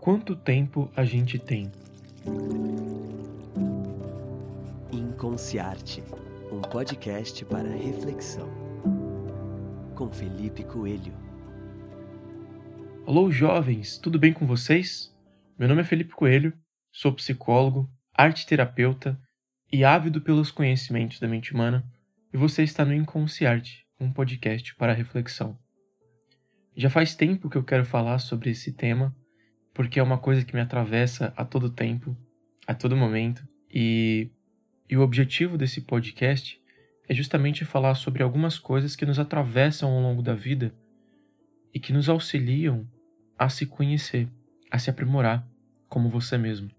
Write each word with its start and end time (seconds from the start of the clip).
Quanto 0.00 0.34
tempo 0.34 0.90
a 0.96 1.04
gente 1.04 1.38
tem? 1.38 1.70
Inconciarte, 4.90 6.02
um 6.50 6.62
podcast 6.62 7.44
para 7.44 7.68
reflexão. 7.68 8.48
Com 9.94 10.10
Felipe 10.10 10.64
Coelho. 10.64 11.12
Alô, 13.06 13.30
jovens, 13.30 13.98
tudo 13.98 14.18
bem 14.18 14.32
com 14.32 14.46
vocês? 14.46 15.14
Meu 15.58 15.68
nome 15.68 15.82
é 15.82 15.84
Felipe 15.84 16.14
Coelho, 16.14 16.54
sou 16.90 17.12
psicólogo, 17.12 17.86
arte 18.14 18.46
terapeuta 18.46 19.20
e 19.70 19.84
ávido 19.84 20.22
pelos 20.22 20.50
conhecimentos 20.50 21.20
da 21.20 21.28
mente 21.28 21.52
humana, 21.52 21.84
e 22.32 22.38
você 22.38 22.62
está 22.62 22.86
no 22.86 22.94
Inconciarte, 22.94 23.84
um 24.00 24.10
podcast 24.10 24.74
para 24.76 24.94
reflexão. 24.94 25.58
Já 26.74 26.88
faz 26.88 27.14
tempo 27.14 27.50
que 27.50 27.58
eu 27.58 27.62
quero 27.62 27.84
falar 27.84 28.18
sobre 28.18 28.48
esse 28.48 28.72
tema 28.72 29.14
porque 29.72 29.98
é 30.00 30.02
uma 30.02 30.18
coisa 30.18 30.44
que 30.44 30.54
me 30.54 30.60
atravessa 30.60 31.32
a 31.36 31.44
todo 31.44 31.70
tempo, 31.70 32.16
a 32.66 32.74
todo 32.74 32.96
momento, 32.96 33.46
e, 33.72 34.30
e 34.88 34.96
o 34.96 35.02
objetivo 35.02 35.56
desse 35.56 35.80
podcast 35.80 36.60
é 37.08 37.14
justamente 37.14 37.64
falar 37.64 37.94
sobre 37.94 38.22
algumas 38.22 38.58
coisas 38.58 38.94
que 38.94 39.06
nos 39.06 39.18
atravessam 39.18 39.90
ao 39.90 40.00
longo 40.00 40.22
da 40.22 40.34
vida 40.34 40.74
e 41.74 41.80
que 41.80 41.92
nos 41.92 42.08
auxiliam 42.08 42.86
a 43.38 43.48
se 43.48 43.66
conhecer, 43.66 44.28
a 44.70 44.78
se 44.78 44.90
aprimorar 44.90 45.46
como 45.88 46.08
você 46.08 46.36
mesmo. 46.36 46.70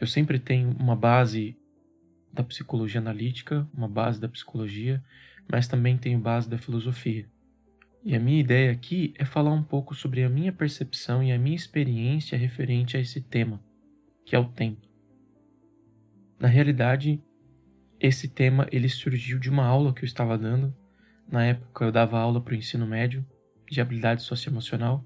Eu 0.00 0.06
sempre 0.06 0.38
tenho 0.38 0.70
uma 0.78 0.96
base 0.96 1.56
da 2.32 2.42
psicologia 2.42 3.00
analítica, 3.00 3.68
uma 3.74 3.88
base 3.88 4.20
da 4.20 4.28
psicologia, 4.28 5.02
mas 5.50 5.66
também 5.66 5.96
tenho 5.96 6.18
base 6.18 6.48
da 6.48 6.58
filosofia. 6.58 7.28
E 8.04 8.14
a 8.14 8.20
minha 8.20 8.40
ideia 8.40 8.70
aqui 8.70 9.12
é 9.18 9.24
falar 9.24 9.52
um 9.52 9.62
pouco 9.62 9.94
sobre 9.94 10.22
a 10.22 10.28
minha 10.28 10.52
percepção 10.52 11.22
e 11.22 11.32
a 11.32 11.38
minha 11.38 11.56
experiência 11.56 12.38
referente 12.38 12.96
a 12.96 13.00
esse 13.00 13.20
tema, 13.20 13.60
que 14.24 14.36
é 14.36 14.38
o 14.38 14.44
tempo. 14.44 14.86
Na 16.38 16.46
realidade, 16.46 17.20
esse 18.00 18.28
tema 18.28 18.68
ele 18.70 18.88
surgiu 18.88 19.38
de 19.38 19.50
uma 19.50 19.66
aula 19.66 19.92
que 19.92 20.04
eu 20.04 20.06
estava 20.06 20.38
dando. 20.38 20.74
Na 21.30 21.44
época 21.44 21.84
eu 21.84 21.92
dava 21.92 22.18
aula 22.18 22.40
para 22.40 22.52
o 22.52 22.56
ensino 22.56 22.86
médio 22.86 23.26
de 23.68 23.80
habilidade 23.80 24.22
socioemocional 24.22 25.04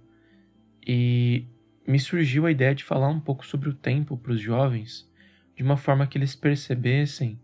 e 0.86 1.46
me 1.86 1.98
surgiu 1.98 2.46
a 2.46 2.50
ideia 2.50 2.74
de 2.74 2.84
falar 2.84 3.08
um 3.08 3.20
pouco 3.20 3.46
sobre 3.46 3.68
o 3.68 3.74
tempo 3.74 4.16
para 4.16 4.32
os 4.32 4.40
jovens, 4.40 5.10
de 5.56 5.62
uma 5.62 5.76
forma 5.76 6.06
que 6.06 6.18
eles 6.18 6.36
percebessem 6.36 7.40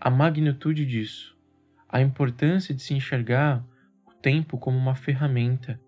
a 0.00 0.10
magnitude 0.10 0.84
disso, 0.84 1.36
a 1.88 2.00
importância 2.00 2.74
de 2.74 2.82
se 2.82 2.94
enxergar 2.94 3.64
tempo 4.24 4.56
como 4.56 4.78
uma 4.78 4.94
ferramenta, 4.94 5.78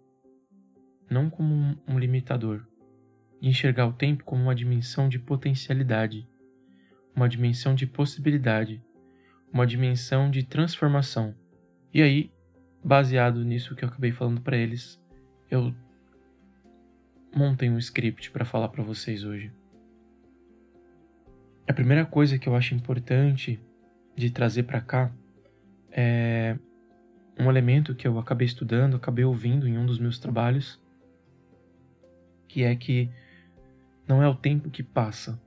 não 1.08 1.30
como 1.30 1.74
um 1.88 1.98
limitador, 1.98 2.66
e 3.40 3.48
enxergar 3.48 3.86
o 3.86 3.94
tempo 3.94 4.24
como 4.24 4.42
uma 4.42 4.54
dimensão 4.54 5.08
de 5.08 5.18
potencialidade, 5.18 6.28
uma 7.14 7.30
dimensão 7.30 7.74
de 7.74 7.86
possibilidade, 7.86 8.84
uma 9.50 9.66
dimensão 9.66 10.30
de 10.30 10.42
transformação. 10.42 11.34
E 11.94 12.02
aí, 12.02 12.30
baseado 12.84 13.42
nisso 13.42 13.74
que 13.74 13.82
eu 13.82 13.88
acabei 13.88 14.12
falando 14.12 14.42
para 14.42 14.58
eles, 14.58 15.02
eu 15.50 15.74
montei 17.34 17.70
um 17.70 17.78
script 17.78 18.30
para 18.30 18.44
falar 18.44 18.68
para 18.68 18.84
vocês 18.84 19.24
hoje. 19.24 19.50
A 21.66 21.72
primeira 21.72 22.04
coisa 22.04 22.38
que 22.38 22.50
eu 22.50 22.54
acho 22.54 22.74
importante 22.74 23.58
de 24.14 24.28
trazer 24.28 24.64
para 24.64 24.82
cá 24.82 25.10
é 25.90 26.58
um 27.38 27.50
elemento 27.50 27.94
que 27.94 28.06
eu 28.08 28.18
acabei 28.18 28.46
estudando, 28.46 28.96
acabei 28.96 29.24
ouvindo 29.24 29.68
em 29.68 29.76
um 29.76 29.84
dos 29.84 29.98
meus 29.98 30.18
trabalhos, 30.18 30.80
que 32.48 32.62
é 32.62 32.74
que 32.74 33.10
não 34.08 34.22
é 34.22 34.28
o 34.28 34.34
tempo 34.34 34.70
que 34.70 34.82
passa, 34.82 35.40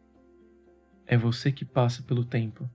é 1.08 1.18
você 1.18 1.52
que 1.52 1.66
passa 1.66 2.04
pelo 2.04 2.24
tempo. 2.24 2.70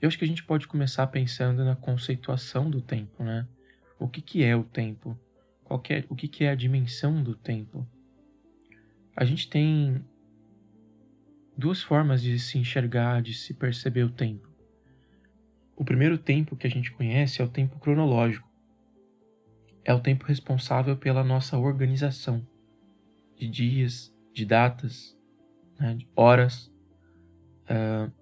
Eu 0.00 0.08
acho 0.08 0.18
que 0.18 0.24
a 0.24 0.28
gente 0.28 0.44
pode 0.44 0.66
começar 0.66 1.06
pensando 1.06 1.64
na 1.64 1.76
conceituação 1.76 2.70
do 2.70 2.80
tempo, 2.80 3.22
né? 3.22 3.46
O 3.98 4.08
que, 4.08 4.20
que 4.20 4.42
é 4.42 4.56
o 4.56 4.64
tempo? 4.64 5.18
Qual 5.64 5.82
é, 5.88 6.04
o 6.08 6.16
que, 6.16 6.26
que 6.26 6.44
é 6.44 6.50
a 6.50 6.54
dimensão 6.54 7.22
do 7.22 7.34
tempo? 7.34 7.86
A 9.14 9.24
gente 9.24 9.48
tem 9.48 10.02
duas 11.56 11.82
formas 11.82 12.22
de 12.22 12.38
se 12.38 12.58
enxergar, 12.58 13.22
de 13.22 13.34
se 13.34 13.54
perceber 13.54 14.02
o 14.02 14.10
tempo. 14.10 14.49
O 15.80 15.84
primeiro 15.84 16.18
tempo 16.18 16.56
que 16.56 16.66
a 16.66 16.70
gente 16.70 16.92
conhece 16.92 17.40
é 17.40 17.44
o 17.44 17.48
tempo 17.48 17.78
cronológico. 17.78 18.46
É 19.82 19.94
o 19.94 19.98
tempo 19.98 20.26
responsável 20.26 20.94
pela 20.94 21.24
nossa 21.24 21.56
organização 21.56 22.46
de 23.34 23.48
dias, 23.48 24.14
de 24.30 24.44
datas, 24.44 25.18
né, 25.78 25.94
de 25.94 26.06
horas. 26.14 26.70
Uh, 27.64 28.12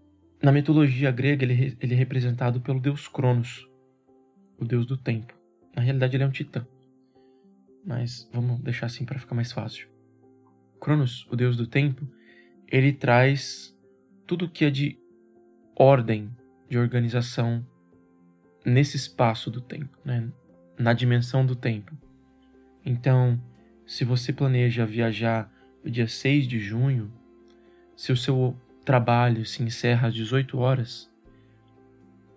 na 0.41 0.53
mitologia 0.53 1.11
grega, 1.11 1.45
ele, 1.45 1.77
ele 1.81 1.95
é 1.95 1.97
representado 1.97 2.61
pelo 2.61 2.79
deus 2.79 3.09
Cronos, 3.09 3.69
o 4.57 4.65
deus 4.65 4.87
do 4.87 4.97
tempo. 4.97 5.35
Na 5.75 5.83
realidade, 5.83 6.15
ele 6.15 6.23
é 6.23 6.29
um 6.29 6.31
titã. 6.31 6.65
Mas 7.85 8.31
vamos 8.33 8.61
deixar 8.61 8.87
assim 8.87 9.05
para 9.05 9.19
ficar 9.19 9.35
mais 9.35 9.51
fácil. 9.51 9.89
Cronos, 10.81 11.27
o 11.29 11.35
deus 11.35 11.57
do 11.57 11.67
tempo, 11.67 12.09
ele 12.69 12.93
traz 12.93 13.77
tudo 14.29 14.49
que 14.49 14.65
é 14.65 14.71
de 14.71 14.97
ordem 15.75 16.38
de 16.69 16.79
organização 16.79 17.65
nesse 18.65 18.97
espaço 18.97 19.51
do 19.51 19.61
tempo, 19.61 19.97
né? 20.05 20.31
na 20.79 20.93
dimensão 20.93 21.45
do 21.45 21.57
tempo. 21.57 21.97
Então, 22.85 23.41
se 23.87 24.05
você 24.05 24.33
planeja 24.33 24.87
viajar 24.87 25.51
no 25.85 25.91
dia 25.91 26.07
6 26.07 26.47
de 26.47 26.59
junho, 26.59 27.13
se 27.97 28.13
o 28.13 28.17
seu 28.17 28.57
trabalho 28.85 29.45
se 29.45 29.63
encerra 29.63 30.09
às 30.09 30.15
18 30.15 30.59
horas, 30.59 31.11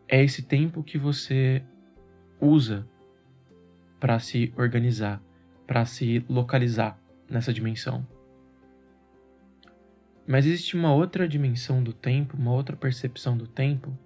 é 0.08 0.24
esse 0.24 0.42
tempo 0.42 0.84
que 0.84 0.98
você 0.98 1.64
usa 2.40 2.88
para 4.00 4.20
se 4.20 4.52
organizar, 4.58 5.22
para 5.68 5.86
se 5.86 6.26
localizar 6.28 7.00
nessa 7.30 7.54
dimensão. 7.54 8.06
Mas 10.28 10.46
existe 10.46 10.76
uma 10.76 10.94
outra 10.94 11.28
dimensão 11.28 11.84
do 11.84 11.94
tempo, 11.94 12.36
uma 12.36 12.52
outra 12.52 12.76
percepção 12.76 13.38
do 13.38 13.48
tempo, 13.48 13.98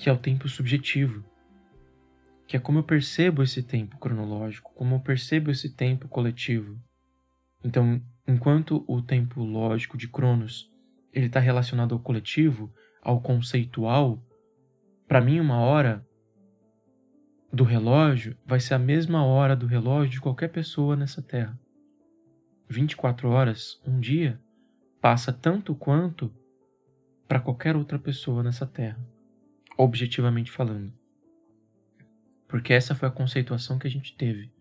que 0.00 0.08
é 0.08 0.12
o 0.12 0.16
tempo 0.16 0.48
subjetivo, 0.48 1.22
que 2.46 2.56
é 2.56 2.58
como 2.58 2.78
eu 2.78 2.82
percebo 2.82 3.42
esse 3.42 3.62
tempo 3.62 3.98
cronológico, 3.98 4.72
como 4.74 4.94
eu 4.94 5.00
percebo 5.00 5.50
esse 5.50 5.68
tempo 5.76 6.08
coletivo. 6.08 6.80
Então, 7.62 8.00
enquanto 8.26 8.82
o 8.88 9.02
tempo 9.02 9.44
lógico 9.44 9.98
de 9.98 10.08
Cronos 10.08 10.72
ele 11.12 11.26
está 11.26 11.38
relacionado 11.38 11.94
ao 11.94 12.00
coletivo, 12.00 12.72
ao 13.02 13.20
conceitual, 13.20 14.18
para 15.06 15.20
mim 15.20 15.38
uma 15.38 15.58
hora 15.58 16.02
do 17.52 17.62
relógio 17.62 18.38
vai 18.46 18.58
ser 18.58 18.72
a 18.72 18.78
mesma 18.78 19.22
hora 19.22 19.54
do 19.54 19.66
relógio 19.66 20.12
de 20.12 20.20
qualquer 20.20 20.48
pessoa 20.48 20.96
nessa 20.96 21.20
terra. 21.20 21.60
24 22.70 23.28
horas, 23.28 23.78
um 23.86 24.00
dia, 24.00 24.40
passa 24.98 25.30
tanto 25.30 25.74
quanto 25.74 26.32
para 27.28 27.38
qualquer 27.38 27.76
outra 27.76 27.98
pessoa 27.98 28.42
nessa 28.42 28.66
terra 28.66 29.09
objetivamente 29.82 30.50
falando. 30.50 30.92
Porque 32.46 32.74
essa 32.74 32.94
foi 32.94 33.08
a 33.08 33.12
conceituação 33.12 33.78
que 33.78 33.86
a 33.86 33.90
gente 33.90 34.14
teve. 34.14 34.52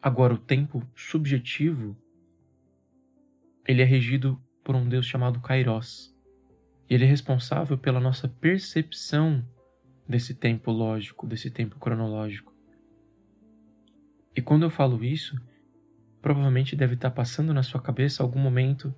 Agora, 0.00 0.34
o 0.34 0.38
tempo 0.38 0.86
subjetivo, 0.94 1.96
ele 3.66 3.82
é 3.82 3.84
regido 3.84 4.40
por 4.62 4.76
um 4.76 4.88
Deus 4.88 5.06
chamado 5.06 5.40
Kairos. 5.40 6.14
E 6.88 6.94
ele 6.94 7.04
é 7.04 7.08
responsável 7.08 7.76
pela 7.76 7.98
nossa 7.98 8.28
percepção 8.28 9.44
desse 10.08 10.34
tempo 10.34 10.70
lógico, 10.70 11.26
desse 11.26 11.50
tempo 11.50 11.78
cronológico. 11.80 12.54
E 14.36 14.40
quando 14.40 14.62
eu 14.62 14.70
falo 14.70 15.04
isso, 15.04 15.36
provavelmente 16.22 16.76
deve 16.76 16.94
estar 16.94 17.10
passando 17.10 17.52
na 17.52 17.64
sua 17.64 17.80
cabeça 17.80 18.22
algum 18.22 18.38
momento 18.38 18.94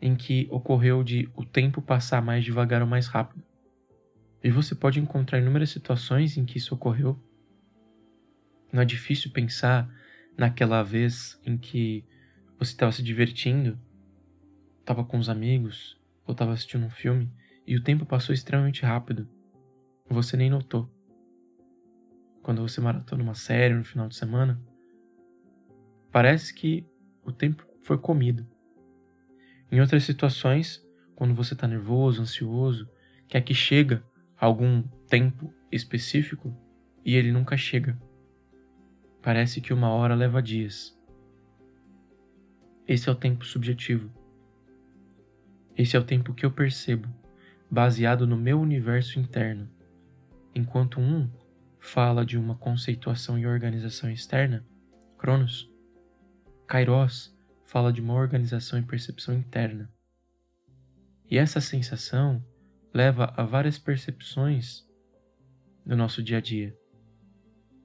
em 0.00 0.14
que 0.14 0.46
ocorreu 0.50 1.02
de 1.02 1.28
o 1.34 1.44
tempo 1.44 1.82
passar 1.82 2.22
mais 2.22 2.44
devagar 2.44 2.80
ou 2.80 2.86
mais 2.86 3.08
rápido. 3.08 3.47
E 4.42 4.50
você 4.50 4.74
pode 4.74 5.00
encontrar 5.00 5.38
inúmeras 5.38 5.70
situações 5.70 6.36
em 6.36 6.44
que 6.44 6.58
isso 6.58 6.74
ocorreu. 6.74 7.18
Não 8.72 8.82
é 8.82 8.84
difícil 8.84 9.32
pensar 9.32 9.88
naquela 10.36 10.82
vez 10.82 11.40
em 11.44 11.58
que 11.58 12.04
você 12.58 12.72
estava 12.72 12.92
se 12.92 13.02
divertindo, 13.02 13.78
estava 14.80 15.04
com 15.04 15.18
os 15.18 15.28
amigos, 15.28 15.98
ou 16.26 16.32
estava 16.32 16.52
assistindo 16.52 16.84
um 16.84 16.90
filme, 16.90 17.32
e 17.66 17.76
o 17.76 17.82
tempo 17.82 18.06
passou 18.06 18.34
extremamente 18.34 18.82
rápido. 18.82 19.28
Você 20.08 20.36
nem 20.36 20.48
notou. 20.48 20.88
Quando 22.42 22.62
você 22.62 22.80
maratona 22.80 23.22
uma 23.22 23.34
série 23.34 23.74
no 23.74 23.84
final 23.84 24.08
de 24.08 24.16
semana, 24.16 24.60
parece 26.12 26.54
que 26.54 26.86
o 27.24 27.32
tempo 27.32 27.66
foi 27.82 27.98
comido. 27.98 28.46
Em 29.70 29.80
outras 29.80 30.04
situações, 30.04 30.82
quando 31.14 31.34
você 31.34 31.54
está 31.54 31.66
nervoso, 31.66 32.22
ansioso, 32.22 32.88
quer 33.28 33.42
que 33.42 33.52
chega 33.52 34.02
algum 34.38 34.82
tempo 35.08 35.52
específico 35.70 36.54
e 37.04 37.16
ele 37.16 37.32
nunca 37.32 37.56
chega. 37.56 37.98
Parece 39.20 39.60
que 39.60 39.72
uma 39.72 39.90
hora 39.90 40.14
leva 40.14 40.42
dias. 40.42 40.96
Esse 42.86 43.08
é 43.08 43.12
o 43.12 43.16
tempo 43.16 43.44
subjetivo. 43.44 44.10
Esse 45.76 45.96
é 45.96 46.00
o 46.00 46.04
tempo 46.04 46.34
que 46.34 46.46
eu 46.46 46.50
percebo, 46.50 47.08
baseado 47.70 48.26
no 48.26 48.36
meu 48.36 48.60
universo 48.60 49.18
interno. 49.18 49.68
Enquanto 50.54 51.00
um 51.00 51.28
fala 51.78 52.24
de 52.24 52.38
uma 52.38 52.54
conceituação 52.56 53.38
e 53.38 53.46
organização 53.46 54.10
externa, 54.10 54.64
Cronos, 55.16 55.70
Kairos 56.66 57.36
fala 57.64 57.92
de 57.92 58.00
uma 58.00 58.14
organização 58.14 58.78
e 58.78 58.82
percepção 58.82 59.34
interna. 59.34 59.90
E 61.30 61.36
essa 61.36 61.60
sensação 61.60 62.42
leva 62.98 63.32
a 63.36 63.44
várias 63.44 63.78
percepções 63.78 64.84
do 65.86 65.96
nosso 65.96 66.20
dia 66.20 66.38
a 66.38 66.40
dia. 66.40 66.76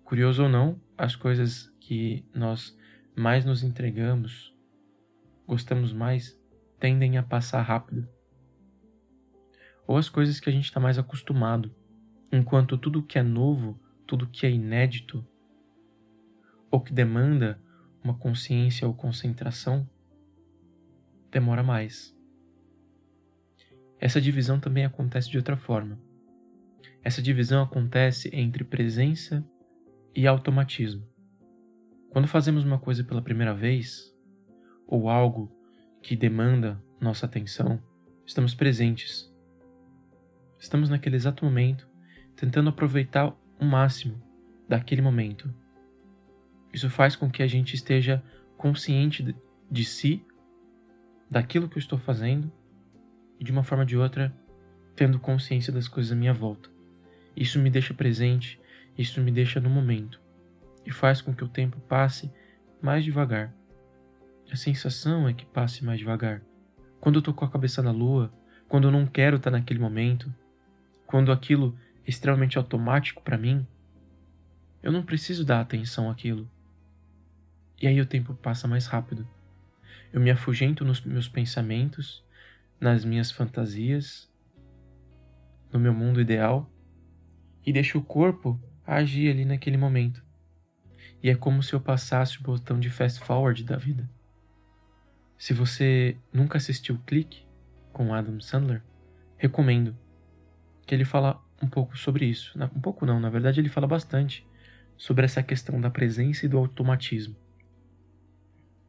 Curioso 0.03 0.41
ou 0.41 0.49
não, 0.49 0.81
as 0.97 1.15
coisas 1.15 1.69
que 1.79 2.27
nós 2.33 2.75
mais 3.15 3.45
nos 3.45 3.61
entregamos, 3.61 4.57
gostamos 5.45 5.93
mais, 5.93 6.35
tendem 6.79 7.19
a 7.19 7.21
passar 7.21 7.61
rápido. 7.61 8.09
Ou 9.85 9.97
as 9.97 10.09
coisas 10.09 10.39
que 10.39 10.49
a 10.49 10.51
gente 10.51 10.65
está 10.65 10.79
mais 10.79 10.97
acostumado, 10.97 11.71
enquanto 12.31 12.75
tudo 12.75 13.03
que 13.03 13.19
é 13.19 13.23
novo, 13.23 13.79
tudo 14.07 14.25
que 14.25 14.47
é 14.47 14.51
inédito, 14.51 15.23
ou 16.71 16.81
que 16.81 16.91
demanda 16.91 17.61
uma 18.03 18.15
consciência 18.15 18.87
ou 18.87 18.95
concentração, 18.95 19.87
demora 21.29 21.61
mais. 21.61 22.17
Essa 24.03 24.19
divisão 24.19 24.59
também 24.59 24.83
acontece 24.83 25.29
de 25.29 25.37
outra 25.37 25.55
forma. 25.55 25.97
Essa 27.01 27.21
divisão 27.21 27.63
acontece 27.63 28.29
entre 28.33 28.61
presença 28.61 29.41
e 30.13 30.27
automatismo. 30.27 31.07
Quando 32.09 32.27
fazemos 32.27 32.65
uma 32.65 32.77
coisa 32.77 33.01
pela 33.01 33.21
primeira 33.21 33.53
vez, 33.53 34.13
ou 34.85 35.07
algo 35.07 35.49
que 36.01 36.17
demanda 36.17 36.83
nossa 36.99 37.25
atenção, 37.25 37.81
estamos 38.25 38.53
presentes. 38.53 39.33
Estamos 40.59 40.89
naquele 40.89 41.15
exato 41.15 41.45
momento, 41.45 41.87
tentando 42.35 42.71
aproveitar 42.71 43.33
o 43.57 43.63
máximo 43.63 44.21
daquele 44.67 45.01
momento. 45.01 45.49
Isso 46.73 46.89
faz 46.89 47.15
com 47.15 47.31
que 47.31 47.41
a 47.41 47.47
gente 47.47 47.73
esteja 47.73 48.21
consciente 48.57 49.33
de 49.71 49.85
si, 49.85 50.25
daquilo 51.31 51.69
que 51.69 51.77
eu 51.77 51.81
estou 51.81 51.97
fazendo 51.97 52.51
e 53.43 53.45
de 53.45 53.51
uma 53.51 53.61
forma 53.61 53.83
ou 53.83 53.87
de 53.87 53.97
outra 53.97 54.33
tendo 54.95 55.19
consciência 55.19 55.73
das 55.73 55.87
coisas 55.87 56.13
à 56.13 56.15
minha 56.15 56.33
volta. 56.33 56.69
Isso 57.35 57.59
me 57.59 57.69
deixa 57.69 57.93
presente, 57.93 58.57
isso 58.97 59.19
me 59.19 59.31
deixa 59.31 59.59
no 59.59 59.69
momento 59.69 60.21
e 60.85 60.91
faz 60.91 61.21
com 61.21 61.33
que 61.33 61.43
o 61.43 61.47
tempo 61.49 61.77
passe 61.81 62.31
mais 62.81 63.03
devagar. 63.03 63.53
A 64.49 64.55
sensação 64.55 65.27
é 65.27 65.33
que 65.33 65.45
passe 65.45 65.83
mais 65.83 65.99
devagar. 65.99 66.41
Quando 67.01 67.19
eu 67.19 67.21
tô 67.21 67.33
com 67.33 67.43
a 67.43 67.49
cabeça 67.49 67.81
na 67.81 67.91
lua, 67.91 68.31
quando 68.69 68.87
eu 68.87 68.91
não 68.91 69.05
quero 69.05 69.35
estar 69.35 69.51
naquele 69.51 69.79
momento, 69.79 70.33
quando 71.05 71.31
aquilo 71.31 71.77
é 72.05 72.09
extremamente 72.09 72.57
automático 72.57 73.21
para 73.21 73.37
mim, 73.37 73.67
eu 74.81 74.91
não 74.91 75.03
preciso 75.03 75.43
dar 75.43 75.59
atenção 75.59 76.09
àquilo. 76.09 76.49
E 77.81 77.87
aí 77.87 77.99
o 77.99 78.05
tempo 78.05 78.33
passa 78.35 78.67
mais 78.67 78.85
rápido. 78.85 79.27
Eu 80.13 80.21
me 80.21 80.29
afugento 80.29 80.85
nos 80.85 81.01
meus 81.01 81.27
pensamentos, 81.27 82.23
nas 82.83 83.05
minhas 83.05 83.31
fantasias, 83.31 84.29
no 85.71 85.79
meu 85.79 85.93
mundo 85.93 86.19
ideal 86.19 86.69
e 87.65 87.71
deixo 87.71 87.97
o 87.97 88.03
corpo 88.03 88.61
agir 88.85 89.31
ali 89.31 89.45
naquele 89.45 89.77
momento. 89.77 90.21
E 91.23 91.29
é 91.29 91.35
como 91.35 91.63
se 91.63 91.71
eu 91.73 91.79
passasse 91.79 92.39
o 92.39 92.43
botão 92.43 92.77
de 92.77 92.89
fast 92.89 93.21
forward 93.21 93.63
da 93.63 93.77
vida. 93.77 94.09
Se 95.37 95.53
você 95.53 96.17
nunca 96.33 96.57
assistiu 96.57 96.99
Clique 97.05 97.45
com 97.93 98.13
Adam 98.13 98.41
Sandler, 98.41 98.83
recomendo 99.37 99.97
que 100.85 100.93
ele 100.93 101.05
fala 101.05 101.41
um 101.61 101.67
pouco 101.69 101.97
sobre 101.97 102.25
isso. 102.25 102.53
Um 102.75 102.81
pouco 102.81 103.05
não, 103.05 103.17
na 103.17 103.29
verdade 103.29 103.61
ele 103.61 103.69
fala 103.69 103.87
bastante 103.87 104.45
sobre 104.97 105.23
essa 105.23 105.41
questão 105.41 105.79
da 105.79 105.89
presença 105.89 106.45
e 106.45 106.49
do 106.49 106.57
automatismo. 106.57 107.37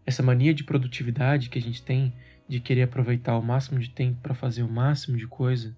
Essa 0.05 0.21
mania 0.23 0.53
de 0.53 0.65
produtividade 0.65 1.49
que 1.49 1.61
a 1.61 1.63
gente 1.63 1.81
tem 1.81 2.13
de 2.49 2.61
querer 2.61 2.83
aproveitar 2.83 3.37
o 3.39 3.43
máximo 3.43 3.79
de 3.79 3.91
tempo 3.91 4.21
para 4.21 4.35
fazer 4.35 4.63
o 4.63 4.71
máximo 4.71 5.17
de 5.17 5.27
coisa, 5.27 5.77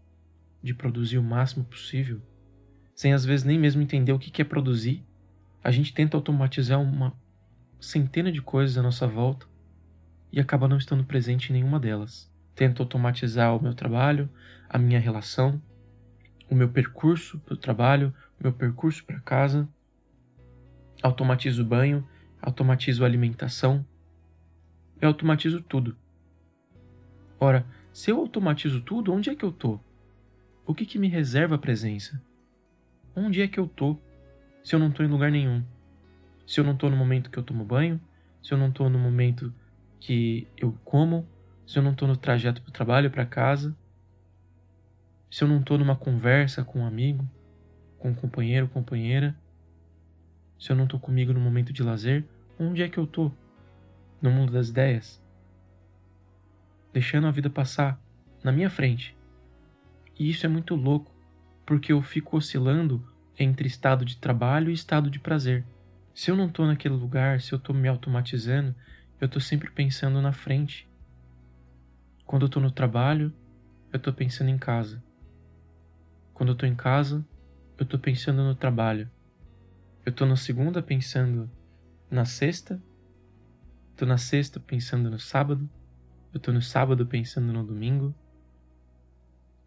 de 0.62 0.74
produzir 0.74 1.18
o 1.18 1.22
máximo 1.22 1.64
possível, 1.64 2.20
sem 2.94 3.12
às 3.12 3.24
vezes 3.24 3.44
nem 3.44 3.58
mesmo 3.58 3.82
entender 3.82 4.12
o 4.12 4.18
que 4.18 4.42
é 4.42 4.44
produzir, 4.44 5.04
a 5.62 5.70
gente 5.70 5.92
tenta 5.92 6.16
automatizar 6.16 6.80
uma 6.80 7.12
centena 7.80 8.32
de 8.32 8.40
coisas 8.40 8.78
à 8.78 8.82
nossa 8.82 9.06
volta 9.06 9.46
e 10.32 10.40
acaba 10.40 10.68
não 10.68 10.76
estando 10.76 11.04
presente 11.04 11.50
em 11.50 11.54
nenhuma 11.54 11.78
delas. 11.78 12.30
Tento 12.54 12.82
automatizar 12.82 13.54
o 13.56 13.62
meu 13.62 13.74
trabalho, 13.74 14.28
a 14.68 14.78
minha 14.78 14.98
relação, 14.98 15.60
o 16.50 16.54
meu 16.54 16.68
percurso 16.68 17.38
para 17.40 17.54
o 17.54 17.56
trabalho, 17.56 18.14
o 18.40 18.42
meu 18.42 18.52
percurso 18.52 19.04
para 19.04 19.20
casa. 19.20 19.68
Automatizo 21.02 21.62
o 21.62 21.66
banho, 21.66 22.06
automatizo 22.40 23.02
a 23.02 23.06
alimentação. 23.06 23.84
Eu 25.00 25.08
automatizo 25.08 25.60
tudo. 25.62 25.96
Ora, 27.38 27.66
se 27.92 28.10
eu 28.10 28.18
automatizo 28.18 28.80
tudo, 28.80 29.12
onde 29.12 29.30
é 29.30 29.34
que 29.34 29.44
eu 29.44 29.52
tô? 29.52 29.78
O 30.66 30.74
que, 30.74 30.86
que 30.86 30.98
me 30.98 31.08
reserva 31.08 31.56
a 31.56 31.58
presença? 31.58 32.20
Onde 33.14 33.42
é 33.42 33.48
que 33.48 33.60
eu 33.60 33.68
tô 33.68 33.98
se 34.62 34.74
eu 34.74 34.78
não 34.78 34.90
tô 34.90 35.02
em 35.02 35.08
lugar 35.08 35.30
nenhum? 35.30 35.62
Se 36.46 36.60
eu 36.60 36.64
não 36.64 36.76
tô 36.76 36.88
no 36.88 36.96
momento 36.96 37.30
que 37.30 37.38
eu 37.38 37.42
tomo 37.42 37.64
banho? 37.64 38.00
Se 38.42 38.52
eu 38.52 38.58
não 38.58 38.72
tô 38.72 38.88
no 38.88 38.98
momento 38.98 39.52
que 40.00 40.48
eu 40.56 40.76
como? 40.84 41.28
Se 41.66 41.78
eu 41.78 41.82
não 41.82 41.94
tô 41.94 42.06
no 42.06 42.16
trajeto 42.16 42.62
para 42.62 42.70
o 42.70 42.72
trabalho, 42.72 43.10
para 43.10 43.26
casa? 43.26 43.76
Se 45.30 45.44
eu 45.44 45.48
não 45.48 45.62
tô 45.62 45.76
numa 45.76 45.96
conversa 45.96 46.64
com 46.64 46.80
um 46.80 46.86
amigo, 46.86 47.28
com 47.98 48.10
um 48.10 48.14
companheiro, 48.14 48.68
companheira? 48.68 49.36
Se 50.58 50.72
eu 50.72 50.76
não 50.76 50.86
tô 50.86 50.98
comigo 50.98 51.32
no 51.32 51.40
momento 51.40 51.72
de 51.72 51.82
lazer, 51.82 52.24
onde 52.58 52.82
é 52.82 52.88
que 52.88 52.98
eu 52.98 53.06
tô? 53.06 53.30
No 54.22 54.30
mundo 54.30 54.52
das 54.52 54.68
ideias? 54.68 55.20
Deixando 56.96 57.26
a 57.26 57.30
vida 57.30 57.50
passar 57.50 58.00
na 58.42 58.50
minha 58.50 58.70
frente. 58.70 59.14
E 60.18 60.30
isso 60.30 60.46
é 60.46 60.48
muito 60.48 60.74
louco, 60.74 61.14
porque 61.66 61.92
eu 61.92 62.00
fico 62.00 62.38
oscilando 62.38 63.06
entre 63.38 63.68
estado 63.68 64.02
de 64.02 64.16
trabalho 64.16 64.70
e 64.70 64.72
estado 64.72 65.10
de 65.10 65.18
prazer. 65.18 65.62
Se 66.14 66.30
eu 66.30 66.36
não 66.36 66.46
estou 66.46 66.64
naquele 66.64 66.94
lugar, 66.94 67.42
se 67.42 67.52
eu 67.52 67.58
estou 67.58 67.76
me 67.76 67.86
automatizando, 67.86 68.74
eu 69.20 69.26
estou 69.26 69.42
sempre 69.42 69.70
pensando 69.70 70.22
na 70.22 70.32
frente. 70.32 70.88
Quando 72.24 72.44
eu 72.44 72.46
estou 72.46 72.62
no 72.62 72.70
trabalho, 72.70 73.30
eu 73.92 73.98
estou 73.98 74.14
pensando 74.14 74.48
em 74.48 74.56
casa. 74.56 75.04
Quando 76.32 76.48
eu 76.48 76.54
estou 76.54 76.66
em 76.66 76.74
casa, 76.74 77.22
eu 77.76 77.84
estou 77.84 78.00
pensando 78.00 78.42
no 78.42 78.54
trabalho. 78.54 79.06
Eu 80.02 80.12
estou 80.12 80.26
na 80.26 80.36
segunda 80.36 80.82
pensando 80.82 81.50
na 82.10 82.24
sexta, 82.24 82.82
estou 83.90 84.08
na 84.08 84.16
sexta 84.16 84.58
pensando 84.58 85.10
no 85.10 85.18
sábado, 85.18 85.68
eu 86.36 86.40
tô 86.40 86.52
no 86.52 86.60
sábado 86.60 87.06
pensando 87.06 87.50
no 87.50 87.64
domingo. 87.64 88.14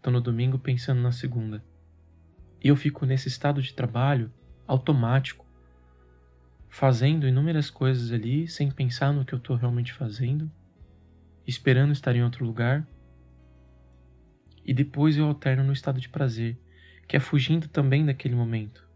Tô 0.04 0.12
no 0.12 0.22
domingo 0.22 0.60
pensando 0.60 1.02
na 1.02 1.12
segunda. 1.12 1.64
E 2.64 2.68
eu 2.68 2.76
fico 2.76 3.08
nesse 3.08 3.28
estado 3.28 3.60
de 3.60 3.74
trabalho 3.74 4.32
automático, 4.68 5.48
fazendo 6.70 7.28
inúmeras 7.28 7.72
coisas 7.72 8.12
ali 8.12 8.48
sem 8.48 8.70
pensar 8.70 9.12
no 9.12 9.26
que 9.26 9.34
eu 9.34 9.40
tô 9.40 9.56
realmente 9.56 9.92
fazendo, 9.92 10.52
esperando 11.48 11.92
estar 11.92 12.16
em 12.16 12.24
outro 12.24 12.46
lugar. 12.46 12.88
E 14.64 14.76
depois 14.76 15.18
eu 15.18 15.26
alterno 15.26 15.64
no 15.64 15.74
estado 15.74 16.00
de 16.00 16.08
prazer, 16.08 16.56
que 17.08 17.18
é 17.18 17.20
fugindo 17.20 17.68
também 17.68 18.06
daquele 18.06 18.36
momento, 18.36 18.88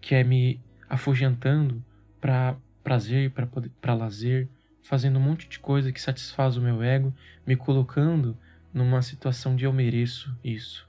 que 0.00 0.14
é 0.14 0.24
me 0.24 0.64
afugentando 0.88 1.84
para 2.18 2.56
prazer, 2.82 3.30
para 3.78 3.92
lazer, 3.92 4.48
fazendo 4.86 5.18
um 5.18 5.22
monte 5.22 5.48
de 5.48 5.58
coisa 5.58 5.90
que 5.90 6.00
satisfaz 6.00 6.56
o 6.56 6.62
meu 6.62 6.80
ego, 6.80 7.12
me 7.44 7.56
colocando 7.56 8.38
numa 8.72 9.02
situação 9.02 9.56
de 9.56 9.64
eu 9.64 9.72
mereço 9.72 10.32
isso. 10.44 10.88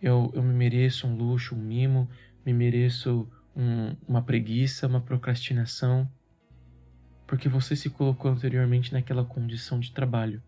Eu, 0.00 0.32
eu 0.34 0.42
me 0.42 0.54
mereço 0.54 1.06
um 1.06 1.14
luxo, 1.14 1.54
um 1.54 1.58
mimo, 1.58 2.08
me 2.44 2.52
mereço 2.54 3.28
um, 3.54 3.94
uma 4.08 4.22
preguiça, 4.22 4.86
uma 4.86 5.02
procrastinação, 5.02 6.10
porque 7.26 7.46
você 7.48 7.76
se 7.76 7.90
colocou 7.90 8.30
anteriormente 8.30 8.92
naquela 8.92 9.24
condição 9.24 9.78
de 9.78 9.92
trabalho. 9.92 10.42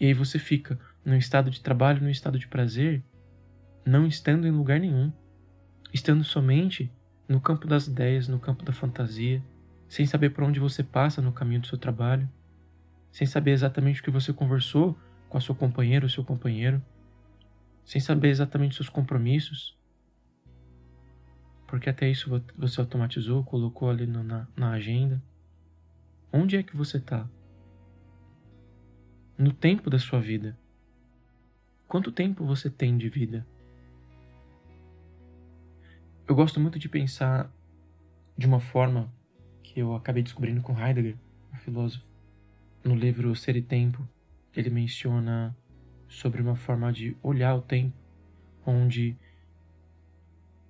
E 0.00 0.06
aí 0.06 0.14
você 0.14 0.38
fica 0.38 0.78
no 1.04 1.14
estado 1.14 1.50
de 1.50 1.60
trabalho, 1.60 2.02
no 2.02 2.10
estado 2.10 2.38
de 2.38 2.48
prazer, 2.48 3.02
não 3.84 4.06
estando 4.06 4.46
em 4.46 4.50
lugar 4.50 4.80
nenhum, 4.80 5.12
estando 5.92 6.24
somente 6.24 6.90
no 7.28 7.38
campo 7.38 7.66
das 7.66 7.86
ideias, 7.86 8.28
no 8.28 8.38
campo 8.38 8.64
da 8.64 8.72
fantasia, 8.72 9.42
sem 9.88 10.06
saber 10.06 10.30
por 10.30 10.44
onde 10.44 10.60
você 10.60 10.82
passa 10.82 11.22
no 11.22 11.32
caminho 11.32 11.60
do 11.60 11.66
seu 11.66 11.78
trabalho, 11.78 12.28
sem 13.10 13.26
saber 13.26 13.52
exatamente 13.52 14.00
o 14.00 14.04
que 14.04 14.10
você 14.10 14.32
conversou 14.32 14.96
com 15.28 15.38
a 15.38 15.40
sua 15.40 15.54
companheira 15.54 16.04
ou 16.04 16.10
seu 16.10 16.24
companheiro, 16.24 16.82
sem 17.84 18.00
saber 18.00 18.28
exatamente 18.28 18.76
seus 18.76 18.88
compromissos, 18.88 19.76
porque 21.66 21.90
até 21.90 22.08
isso 22.08 22.42
você 22.56 22.80
automatizou, 22.80 23.44
colocou 23.44 23.90
ali 23.90 24.06
na, 24.06 24.46
na 24.56 24.70
agenda. 24.70 25.22
Onde 26.32 26.56
é 26.56 26.62
que 26.62 26.76
você 26.76 26.96
está? 26.96 27.28
no 29.38 29.52
tempo 29.52 29.88
da 29.88 30.00
sua 30.00 30.20
vida. 30.20 30.58
Quanto 31.86 32.10
tempo 32.10 32.44
você 32.44 32.68
tem 32.68 32.98
de 32.98 33.08
vida? 33.08 33.46
Eu 36.26 36.34
gosto 36.34 36.58
muito 36.58 36.76
de 36.76 36.88
pensar 36.88 37.48
de 38.36 38.46
uma 38.48 38.58
forma 38.58 39.10
eu 39.78 39.94
acabei 39.94 40.22
descobrindo 40.22 40.60
com 40.60 40.78
Heidegger, 40.78 41.16
o 41.52 41.56
filósofo. 41.56 42.04
No 42.84 42.94
livro 42.94 43.34
Ser 43.34 43.56
e 43.56 43.62
Tempo, 43.62 44.06
ele 44.54 44.70
menciona 44.70 45.56
sobre 46.08 46.40
uma 46.40 46.56
forma 46.56 46.92
de 46.92 47.16
olhar 47.22 47.54
o 47.54 47.62
tempo, 47.62 47.96
onde 48.66 49.16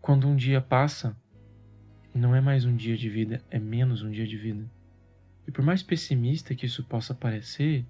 quando 0.00 0.26
um 0.26 0.36
dia 0.36 0.60
passa, 0.60 1.16
não 2.14 2.34
é 2.34 2.40
mais 2.40 2.64
um 2.64 2.74
dia 2.74 2.96
de 2.96 3.08
vida, 3.08 3.42
é 3.50 3.58
menos 3.58 4.02
um 4.02 4.10
dia 4.10 4.26
de 4.26 4.36
vida. 4.36 4.68
E 5.46 5.50
por 5.50 5.64
mais 5.64 5.82
pessimista 5.82 6.54
que 6.54 6.66
isso 6.66 6.84
possa 6.84 7.14
parecer, 7.14 7.86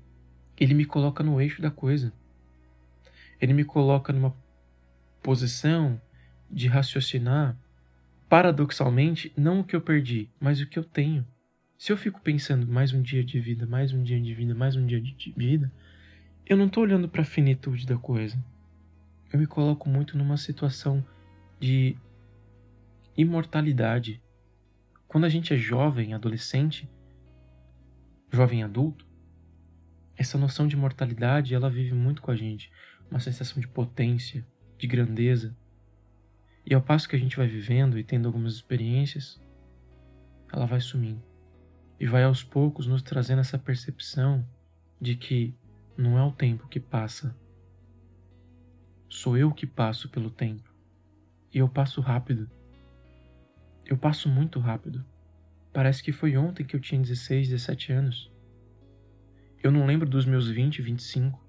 ele 0.56 0.74
me 0.74 0.84
coloca 0.84 1.22
no 1.22 1.40
eixo 1.40 1.62
da 1.62 1.70
coisa. 1.70 2.12
Ele 3.40 3.52
me 3.52 3.64
coloca 3.64 4.12
numa 4.12 4.34
posição 5.22 6.00
de 6.50 6.66
raciocinar, 6.66 7.56
paradoxalmente, 8.28 9.32
não 9.36 9.60
o 9.60 9.64
que 9.64 9.74
eu 9.74 9.80
perdi, 9.80 10.30
mas 10.38 10.60
o 10.60 10.66
que 10.66 10.78
eu 10.78 10.84
tenho. 10.84 11.26
Se 11.78 11.92
eu 11.92 11.96
fico 11.96 12.20
pensando 12.20 12.66
mais 12.66 12.92
um 12.92 13.00
dia 13.00 13.24
de 13.24 13.40
vida, 13.40 13.66
mais 13.66 13.92
um 13.92 14.02
dia 14.02 14.20
de 14.20 14.34
vida, 14.34 14.54
mais 14.54 14.76
um 14.76 14.84
dia 14.84 15.00
de 15.00 15.32
vida, 15.36 15.72
eu 16.44 16.56
não 16.56 16.66
estou 16.66 16.82
olhando 16.82 17.08
para 17.08 17.22
a 17.22 17.24
finitude 17.24 17.86
da 17.86 17.96
coisa. 17.96 18.36
Eu 19.32 19.38
me 19.38 19.46
coloco 19.46 19.88
muito 19.88 20.16
numa 20.18 20.36
situação 20.36 21.04
de 21.60 21.96
imortalidade. 23.16 24.22
Quando 25.06 25.24
a 25.24 25.28
gente 25.28 25.54
é 25.54 25.56
jovem, 25.56 26.14
adolescente, 26.14 26.88
jovem 28.30 28.62
adulto, 28.62 29.06
essa 30.16 30.36
noção 30.36 30.66
de 30.66 30.76
mortalidade, 30.76 31.54
ela 31.54 31.70
vive 31.70 31.94
muito 31.94 32.20
com 32.20 32.30
a 32.30 32.36
gente, 32.36 32.70
uma 33.10 33.20
sensação 33.20 33.60
de 33.60 33.68
potência, 33.68 34.46
de 34.76 34.86
grandeza. 34.86 35.56
E 36.68 36.74
ao 36.74 36.82
passo 36.82 37.08
que 37.08 37.16
a 37.16 37.18
gente 37.18 37.34
vai 37.34 37.46
vivendo 37.46 37.98
e 37.98 38.04
tendo 38.04 38.26
algumas 38.26 38.52
experiências, 38.52 39.40
ela 40.52 40.66
vai 40.66 40.82
sumindo. 40.82 41.22
E 41.98 42.06
vai 42.06 42.24
aos 42.24 42.42
poucos 42.42 42.86
nos 42.86 43.00
trazendo 43.00 43.40
essa 43.40 43.58
percepção 43.58 44.46
de 45.00 45.16
que 45.16 45.54
não 45.96 46.18
é 46.18 46.22
o 46.22 46.30
tempo 46.30 46.68
que 46.68 46.78
passa, 46.78 47.34
sou 49.08 49.34
eu 49.34 49.50
que 49.50 49.66
passo 49.66 50.10
pelo 50.10 50.28
tempo. 50.28 50.70
E 51.54 51.56
eu 51.56 51.70
passo 51.70 52.02
rápido. 52.02 52.50
Eu 53.86 53.96
passo 53.96 54.28
muito 54.28 54.60
rápido. 54.60 55.02
Parece 55.72 56.02
que 56.02 56.12
foi 56.12 56.36
ontem 56.36 56.66
que 56.66 56.76
eu 56.76 56.80
tinha 56.80 57.00
16, 57.00 57.48
17 57.48 57.92
anos. 57.94 58.30
Eu 59.62 59.70
não 59.72 59.86
lembro 59.86 60.06
dos 60.06 60.26
meus 60.26 60.50
20, 60.50 60.82
25, 60.82 61.42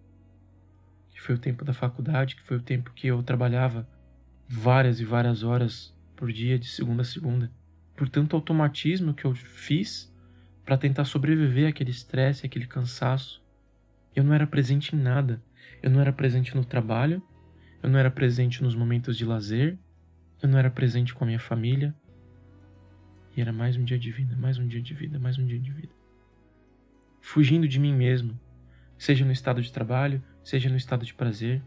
que 1.09 1.21
foi 1.21 1.35
o 1.35 1.39
tempo 1.39 1.65
da 1.65 1.73
faculdade, 1.73 2.37
que 2.37 2.43
foi 2.43 2.55
o 2.55 2.61
tempo 2.61 2.93
que 2.93 3.07
eu 3.07 3.21
trabalhava 3.21 3.85
várias 4.49 4.99
e 4.99 5.05
várias 5.05 5.43
horas 5.43 5.95
por 6.15 6.31
dia, 6.31 6.57
de 6.57 6.67
segunda 6.67 7.03
a 7.03 7.05
segunda. 7.05 7.51
Por 7.95 8.09
tanto 8.09 8.35
automatismo 8.35 9.13
que 9.13 9.25
eu 9.25 9.35
fiz 9.35 10.11
para 10.65 10.77
tentar 10.77 11.05
sobreviver 11.05 11.69
àquele 11.69 11.91
estresse, 11.91 12.45
àquele 12.45 12.65
cansaço. 12.65 13.41
Eu 14.15 14.23
não 14.23 14.33
era 14.33 14.47
presente 14.47 14.95
em 14.95 14.99
nada. 14.99 15.41
Eu 15.81 15.89
não 15.89 16.01
era 16.01 16.11
presente 16.11 16.55
no 16.55 16.65
trabalho, 16.65 17.21
eu 17.81 17.89
não 17.89 17.97
era 17.97 18.11
presente 18.11 18.61
nos 18.61 18.75
momentos 18.75 19.15
de 19.15 19.23
lazer, 19.23 19.77
eu 20.41 20.49
não 20.49 20.57
era 20.57 20.69
presente 20.69 21.13
com 21.13 21.23
a 21.23 21.27
minha 21.27 21.39
família. 21.39 21.95
E 23.37 23.39
era 23.39 23.53
mais 23.53 23.77
um 23.77 23.83
dia 23.85 23.99
de 23.99 24.11
vida, 24.11 24.35
mais 24.35 24.57
um 24.57 24.67
dia 24.67 24.81
de 24.81 24.93
vida, 24.93 25.19
mais 25.19 25.37
um 25.37 25.45
dia 25.45 25.59
de 25.59 25.71
vida 25.71 25.99
fugindo 27.21 27.67
de 27.67 27.79
mim 27.79 27.93
mesmo, 27.93 28.39
seja 28.97 29.25
no 29.25 29.31
estado 29.31 29.61
de 29.61 29.71
trabalho, 29.71 30.21
seja 30.43 30.69
no 30.69 30.77
estado 30.77 31.05
de 31.05 31.13
prazer. 31.13 31.61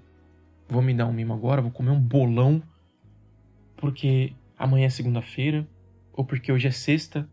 Vou 0.69 0.83
me 0.83 0.95
dar 0.95 1.07
um 1.07 1.13
mimo 1.13 1.33
agora, 1.33 1.63
vou 1.63 1.71
comer 1.71 1.91
um 1.91 2.01
bolão 2.01 2.63
porque 3.83 4.33
amanhã 4.57 4.87
é 4.87 4.91
segunda-feira 4.91 5.67
ou 6.13 6.25
porque 6.25 6.53
hoje 6.53 6.69
é 6.69 6.71
sexta, 6.71 7.29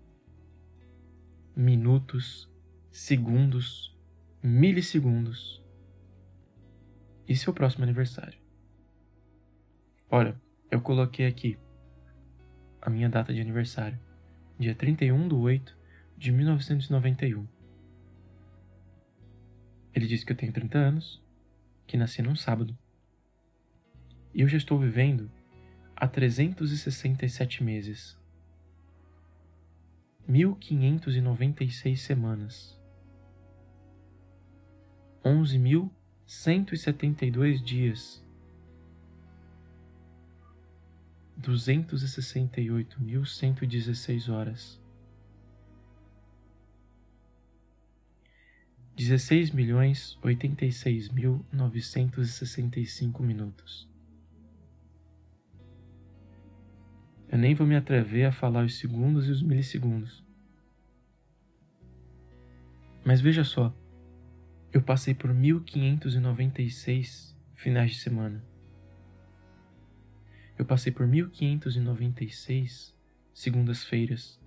minutos, 1.57 2.53
segundos, 2.91 3.99
milissegundos 4.43 5.65
e 7.27 7.35
seu 7.35 7.55
próximo 7.55 7.85
aniversário. 7.85 8.39
Olha, 10.11 10.39
eu 10.71 10.83
coloquei 10.83 11.27
aqui 11.27 11.59
a 12.83 12.91
minha 12.91 13.09
data 13.09 13.33
de 13.33 13.41
aniversário, 13.41 13.99
dia 14.59 14.75
31 14.75 15.29
de 15.29 15.35
8 15.35 15.79
de 16.19 16.31
1991. 16.31 17.47
Ele 19.95 20.07
disse 20.07 20.27
que 20.27 20.33
eu 20.33 20.37
tenho 20.37 20.53
30 20.53 20.77
anos, 20.77 21.30
que 21.91 21.97
nasci 21.97 22.23
num 22.23 22.37
sábado. 22.37 22.79
E 24.33 24.43
eu 24.43 24.49
já 24.49 24.57
estou 24.57 24.79
vivendo 24.79 25.29
há 25.97 26.07
367 26.07 27.65
meses. 27.65 28.17
1596 30.29 32.01
semanas. 32.01 32.79
11.172 35.25 37.61
dias 37.61 38.25
268.116 41.41 44.33
horas. 44.33 44.80
16 49.01 49.53
milhões 49.53 50.19
86 50.23 51.09
mil 51.09 51.43
965 51.51 53.23
minutos. 53.23 53.89
Eu 57.31 57.39
nem 57.39 57.55
vou 57.55 57.67
me 57.67 57.77
atrever 57.77 58.27
a 58.27 58.33
falar 58.33 58.67
os 58.67 58.79
segundos 58.79 59.27
e 59.27 59.31
os 59.31 59.41
milissegundos. 59.41 60.23
Mas 63.03 63.23
veja 63.23 63.43
só, 63.43 63.75
eu 64.71 64.83
passei 64.83 65.15
por 65.15 65.33
1596 65.33 67.35
finais 67.55 67.93
de 67.93 67.99
semana. 68.01 68.45
Eu 70.59 70.67
passei 70.67 70.93
por 70.93 71.07
1596 71.07 72.95
segundas-feiras. 73.33 74.39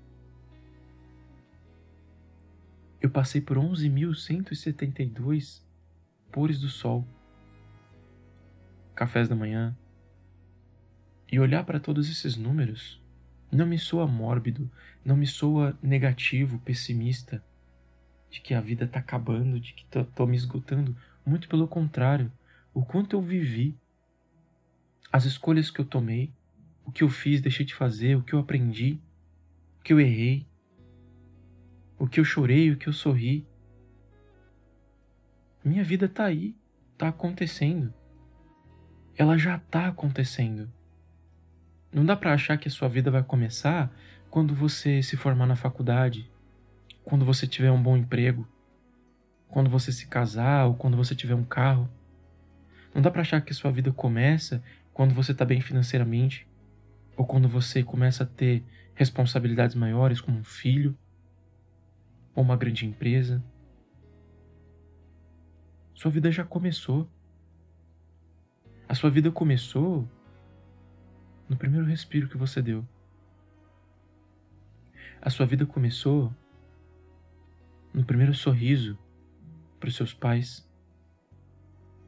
Eu 3.03 3.09
passei 3.09 3.41
por 3.41 3.57
11.172 3.57 5.61
pores 6.31 6.61
do 6.61 6.69
sol, 6.69 7.05
cafés 8.95 9.27
da 9.27 9.35
manhã. 9.35 9.77
E 11.29 11.37
olhar 11.37 11.65
para 11.65 11.81
todos 11.81 12.09
esses 12.09 12.37
números 12.37 13.03
não 13.51 13.65
me 13.65 13.77
soa 13.77 14.07
mórbido, 14.07 14.71
não 15.03 15.17
me 15.17 15.27
soa 15.27 15.77
negativo, 15.83 16.59
pessimista, 16.59 17.43
de 18.31 18.39
que 18.39 18.53
a 18.53 18.61
vida 18.61 18.85
está 18.85 18.99
acabando, 18.99 19.59
de 19.59 19.73
que 19.73 19.85
estou 19.99 20.25
me 20.25 20.37
esgotando. 20.37 20.95
Muito 21.25 21.49
pelo 21.49 21.67
contrário, 21.67 22.31
o 22.73 22.85
quanto 22.85 23.17
eu 23.17 23.21
vivi 23.21 23.77
as 25.11 25.25
escolhas 25.25 25.69
que 25.69 25.81
eu 25.81 25.85
tomei, 25.85 26.31
o 26.85 26.91
que 26.91 27.03
eu 27.03 27.09
fiz, 27.09 27.41
deixei 27.41 27.65
de 27.65 27.75
fazer, 27.75 28.15
o 28.15 28.23
que 28.23 28.31
eu 28.31 28.39
aprendi, 28.39 28.97
o 29.81 29.83
que 29.83 29.91
eu 29.91 29.99
errei, 29.99 30.47
o 31.97 32.07
que 32.07 32.19
eu 32.19 32.25
chorei, 32.25 32.71
o 32.71 32.77
que 32.77 32.87
eu 32.87 32.93
sorri. 32.93 33.47
Minha 35.63 35.83
vida 35.83 36.07
tá 36.07 36.25
aí, 36.25 36.55
tá 36.97 37.07
acontecendo. 37.07 37.93
Ela 39.15 39.37
já 39.37 39.59
tá 39.59 39.87
acontecendo. 39.87 40.71
Não 41.91 42.05
dá 42.05 42.15
para 42.15 42.33
achar 42.33 42.57
que 42.57 42.67
a 42.67 42.71
sua 42.71 42.89
vida 42.89 43.11
vai 43.11 43.23
começar 43.23 43.93
quando 44.29 44.55
você 44.55 45.03
se 45.03 45.15
formar 45.15 45.45
na 45.45 45.55
faculdade, 45.55 46.29
quando 47.03 47.23
você 47.23 47.45
tiver 47.45 47.71
um 47.71 47.81
bom 47.81 47.95
emprego, 47.95 48.47
quando 49.47 49.69
você 49.69 49.91
se 49.91 50.07
casar 50.07 50.65
ou 50.65 50.73
quando 50.73 50.97
você 50.97 51.15
tiver 51.15 51.35
um 51.35 51.43
carro. 51.43 51.87
Não 52.93 53.01
dá 53.01 53.11
para 53.11 53.21
achar 53.21 53.41
que 53.41 53.51
a 53.51 53.55
sua 53.55 53.71
vida 53.71 53.91
começa 53.91 54.63
quando 54.91 55.13
você 55.13 55.31
está 55.31 55.45
bem 55.45 55.61
financeiramente 55.61 56.47
ou 57.15 57.25
quando 57.25 57.47
você 57.47 57.83
começa 57.83 58.23
a 58.23 58.27
ter 58.27 58.63
responsabilidades 58.95 59.75
maiores 59.75 60.19
como 60.19 60.39
um 60.39 60.43
filho 60.43 60.97
ou 62.35 62.43
uma 62.43 62.57
grande 62.57 62.85
empresa. 62.85 63.43
Sua 65.93 66.11
vida 66.11 66.31
já 66.31 66.43
começou. 66.43 67.09
A 68.87 68.95
sua 68.95 69.09
vida 69.09 69.31
começou 69.31 70.07
no 71.47 71.55
primeiro 71.55 71.85
respiro 71.85 72.27
que 72.27 72.37
você 72.37 72.61
deu. 72.61 72.85
A 75.21 75.29
sua 75.29 75.45
vida 75.45 75.65
começou 75.65 76.33
no 77.93 78.03
primeiro 78.03 78.33
sorriso 78.33 78.97
para 79.79 79.87
os 79.87 79.95
seus 79.95 80.13
pais, 80.13 80.67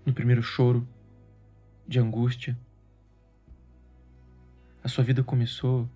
no 0.05 0.13
primeiro 0.13 0.41
choro 0.41 0.87
de 1.87 1.99
angústia. 1.99 2.57
A 4.83 4.87
sua 4.87 5.03
vida 5.03 5.23
começou 5.23 5.89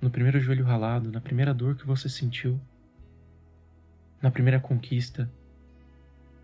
no 0.00 0.10
primeiro 0.10 0.40
joelho 0.40 0.64
ralado, 0.64 1.10
na 1.10 1.20
primeira 1.20 1.52
dor 1.52 1.76
que 1.76 1.86
você 1.86 2.08
sentiu, 2.08 2.60
na 4.22 4.30
primeira 4.30 4.60
conquista. 4.60 5.28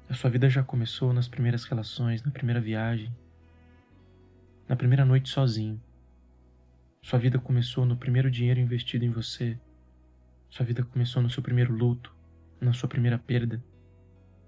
A 0.09 0.15
sua 0.15 0.29
vida 0.29 0.51
já 0.51 0.65
começou 0.65 1.13
nas 1.13 1.29
primeiras 1.29 1.65
relações, 1.65 2.25
na 2.25 2.31
primeira 2.33 2.61
viagem, 2.61 3.15
na 4.69 4.75
primeira 4.75 5.05
noite 5.05 5.29
sozinho. 5.29 5.81
Sua 7.01 7.21
vida 7.21 7.39
começou 7.39 7.87
no 7.87 7.97
primeiro 7.97 8.29
dinheiro 8.29 8.59
investido 8.59 9.05
em 9.05 9.11
você. 9.11 9.57
Sua 10.51 10.67
vida 10.67 10.83
começou 10.83 11.23
no 11.23 11.31
seu 11.31 11.41
primeiro 11.41 11.73
luto, 11.73 12.13
na 12.61 12.73
sua 12.73 12.89
primeira 12.89 13.17
perda. 13.17 13.63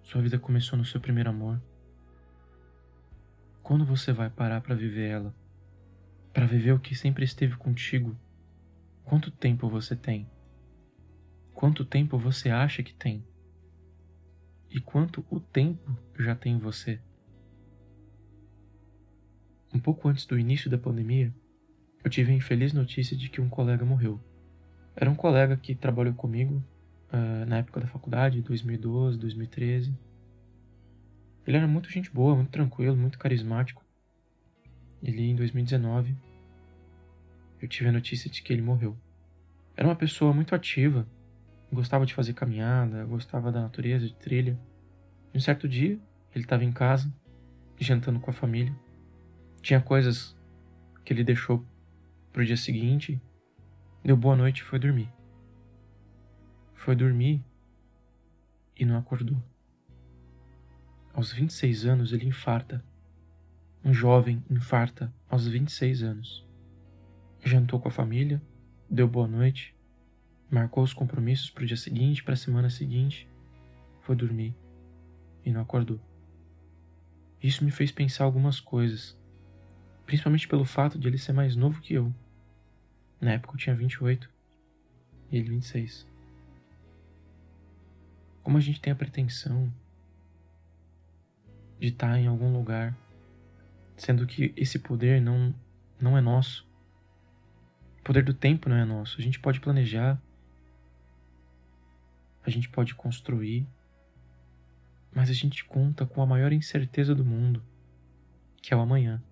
Sua 0.03 0.21
vida 0.21 0.39
começou 0.39 0.77
no 0.77 0.85
seu 0.85 1.01
primeiro 1.01 1.31
amor. 1.31 1.63
Quando 3.63 3.85
você 3.85 4.13
vai 4.13 4.29
parar 4.29 4.61
para 4.61 4.75
viver 4.75 5.09
ela? 5.09 5.35
Para 6.33 6.47
viver 6.47 6.73
o 6.73 6.81
que 6.81 6.97
sempre 6.97 7.25
esteve 7.25 7.55
contigo? 7.57 8.17
Quanto 9.05 9.31
tempo 9.31 9.69
você 9.69 9.95
tem? 9.95 10.27
Quanto 11.61 11.85
tempo 11.85 12.17
você 12.17 12.49
acha 12.49 12.83
que 12.83 12.95
tem? 12.95 13.23
E 14.71 14.81
quanto 14.81 15.23
o 15.29 15.39
tempo 15.39 15.95
já 16.19 16.35
tem 16.35 16.55
em 16.55 16.59
você? 16.59 16.99
Um 19.71 19.79
pouco 19.79 20.09
antes 20.09 20.25
do 20.25 20.39
início 20.39 20.71
da 20.71 20.79
pandemia, 20.79 21.31
eu 22.03 22.09
tive 22.09 22.33
a 22.33 22.35
infeliz 22.35 22.73
notícia 22.73 23.15
de 23.15 23.29
que 23.29 23.43
um 23.43 23.49
colega 23.51 23.85
morreu. 23.85 24.19
Era 24.97 25.11
um 25.11 25.15
colega 25.15 25.55
que 25.55 25.75
trabalhou 25.75 26.15
comigo 26.15 26.65
uh, 27.13 27.45
na 27.47 27.59
época 27.59 27.81
da 27.81 27.87
faculdade, 27.87 28.41
2012, 28.41 29.19
2013. 29.19 29.95
Ele 31.47 31.57
era 31.59 31.69
muito 31.69 31.91
gente 31.91 32.11
boa, 32.11 32.37
muito 32.37 32.53
tranquilo, 32.53 32.97
muito 32.97 33.19
carismático. 33.19 33.85
Ele, 35.03 35.29
em 35.29 35.37
2019, 35.37 36.17
eu 37.61 37.69
tive 37.69 37.91
a 37.91 37.93
notícia 37.93 38.31
de 38.31 38.41
que 38.43 38.51
ele 38.51 38.63
morreu. 38.63 38.97
Era 39.77 39.87
uma 39.87 39.95
pessoa 39.97 40.33
muito 40.33 40.55
ativa, 40.55 41.07
gostava 41.73 42.07
de 42.07 42.15
fazer 42.15 42.35
caminhada, 42.35 43.05
gostava 43.05 43.53
da 43.53 43.61
natureza, 43.61 44.07
de 44.07 44.15
trilha. 44.15 44.59
E 45.33 45.39
um 45.39 45.41
certo 45.41 45.69
dia, 45.69 45.99
ele 46.35 46.45
estava 46.45 46.65
em 46.65 46.73
casa, 46.73 47.13
jantando 47.79 48.21
com 48.21 48.31
a 48.31 48.35
família. 48.35 48.75
Tinha 49.63 49.81
coisas 49.81 50.37
que 51.05 51.13
ele 51.13 51.25
deixou 51.25 51.65
para 52.33 52.43
o 52.43 52.45
dia 52.45 52.57
seguinte, 52.57 53.21
deu 54.05 54.17
boa 54.17 54.37
noite 54.37 54.61
e 54.61 54.65
foi 54.65 54.79
dormir 54.79 55.11
foi 56.81 56.97
dormir 56.97 57.45
e 58.75 58.87
não 58.87 58.97
acordou. 58.97 59.37
Aos 61.13 61.31
26 61.31 61.85
anos 61.85 62.13
ele 62.15 62.27
infarta. 62.27 62.83
Um 63.85 63.93
jovem 63.93 64.43
infarta 64.49 65.13
aos 65.29 65.47
26 65.47 66.03
anos. 66.03 66.47
Jantou 67.45 67.79
com 67.79 67.89
a 67.89 67.91
família, 67.91 68.41
deu 68.89 69.07
boa 69.07 69.29
noite, 69.29 69.75
marcou 70.51 70.83
os 70.83 70.93
compromissos 70.93 71.51
para 71.51 71.63
o 71.63 71.67
dia 71.67 71.77
seguinte, 71.77 72.23
para 72.23 72.35
a 72.35 72.37
semana 72.37 72.69
seguinte, 72.69 73.29
foi 74.01 74.17
dormir 74.17 74.55
e 75.45 75.53
não 75.53 75.61
acordou. 75.61 76.01
Isso 77.43 77.65
me 77.65 77.71
fez 77.71 77.91
pensar 77.91 78.25
algumas 78.25 78.61
coisas, 78.61 79.17
principalmente 80.05 80.49
pelo 80.49 80.65
fato 80.65 80.99
de 80.99 81.09
ele 81.09 81.19
ser 81.19 81.33
mais 81.33 81.57
novo 81.57 81.81
que 81.81 81.95
eu. 81.95 82.13
Na 83.21 83.33
época 83.33 83.55
eu 83.55 83.59
tinha 83.59 83.75
28 83.75 84.29
e 85.31 85.37
ele 85.37 85.51
26. 85.51 86.07
Como 88.43 88.59
a 88.59 88.61
gente 88.61 88.81
tem 88.81 88.93
a 88.93 88.97
pretensão 88.97 89.73
de 91.79 91.89
estar 91.89 92.19
em 92.19 92.27
algum 92.27 92.53
lugar, 92.53 92.95
sendo 93.97 94.27
que 94.27 94.53
esse 94.57 94.79
poder 94.79 95.21
não, 95.21 95.55
não 96.01 96.17
é 96.17 96.21
nosso. 96.21 96.69
O 98.01 98.03
poder 98.03 98.23
do 98.23 98.35
tempo 98.35 98.69
não 98.69 98.77
é 98.77 98.85
nosso. 98.85 99.19
A 99.19 99.23
gente 99.23 99.39
pode 99.39 99.61
planejar, 99.61 100.21
a 102.45 102.51
gente 102.51 102.69
pode 102.69 102.95
construir, 102.95 103.67
mas 105.13 105.29
a 105.29 105.33
gente 105.33 105.65
conta 105.65 106.07
com 106.07 106.23
a 106.23 106.27
maior 106.27 106.53
incerteza 106.53 107.15
do 107.15 107.25
mundo, 107.25 107.63
que 108.63 108.73
é 108.73 108.77
o 108.77 108.81
amanhã. 108.81 109.23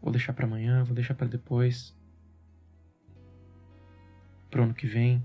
Vou 0.00 0.10
deixar 0.10 0.32
para 0.32 0.46
amanhã, 0.46 0.82
vou 0.84 0.94
deixar 0.94 1.14
para 1.14 1.28
depois. 1.28 1.96
Pro 4.50 4.62
ano 4.62 4.74
que 4.74 4.86
vem, 4.86 5.22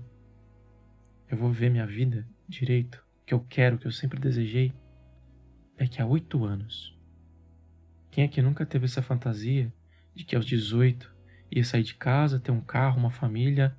eu 1.28 1.36
vou 1.36 1.50
ver 1.50 1.70
minha 1.70 1.86
vida 1.86 2.26
direito 2.48 3.04
que 3.24 3.34
eu 3.34 3.40
quero, 3.40 3.78
que 3.78 3.86
eu 3.86 3.92
sempre 3.92 4.20
desejei, 4.20 4.72
que 5.90 6.00
há 6.00 6.06
oito 6.06 6.44
anos. 6.44 6.96
Quem 8.10 8.24
é 8.24 8.28
que 8.28 8.40
nunca 8.40 8.64
teve 8.64 8.86
essa 8.86 9.02
fantasia 9.02 9.72
de 10.14 10.24
que 10.24 10.36
aos 10.36 10.46
18 10.46 11.14
ia 11.50 11.64
sair 11.64 11.82
de 11.82 11.94
casa, 11.94 12.40
ter 12.40 12.50
um 12.50 12.60
carro, 12.60 12.98
uma 12.98 13.10
família 13.10 13.76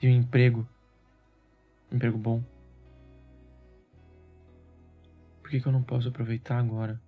e 0.00 0.08
um 0.08 0.10
emprego? 0.10 0.68
Emprego 1.92 2.16
bom. 2.16 2.42
Por 5.42 5.50
que, 5.50 5.60
que 5.60 5.66
eu 5.66 5.72
não 5.72 5.82
posso 5.82 6.08
aproveitar 6.08 6.58
agora? 6.58 7.00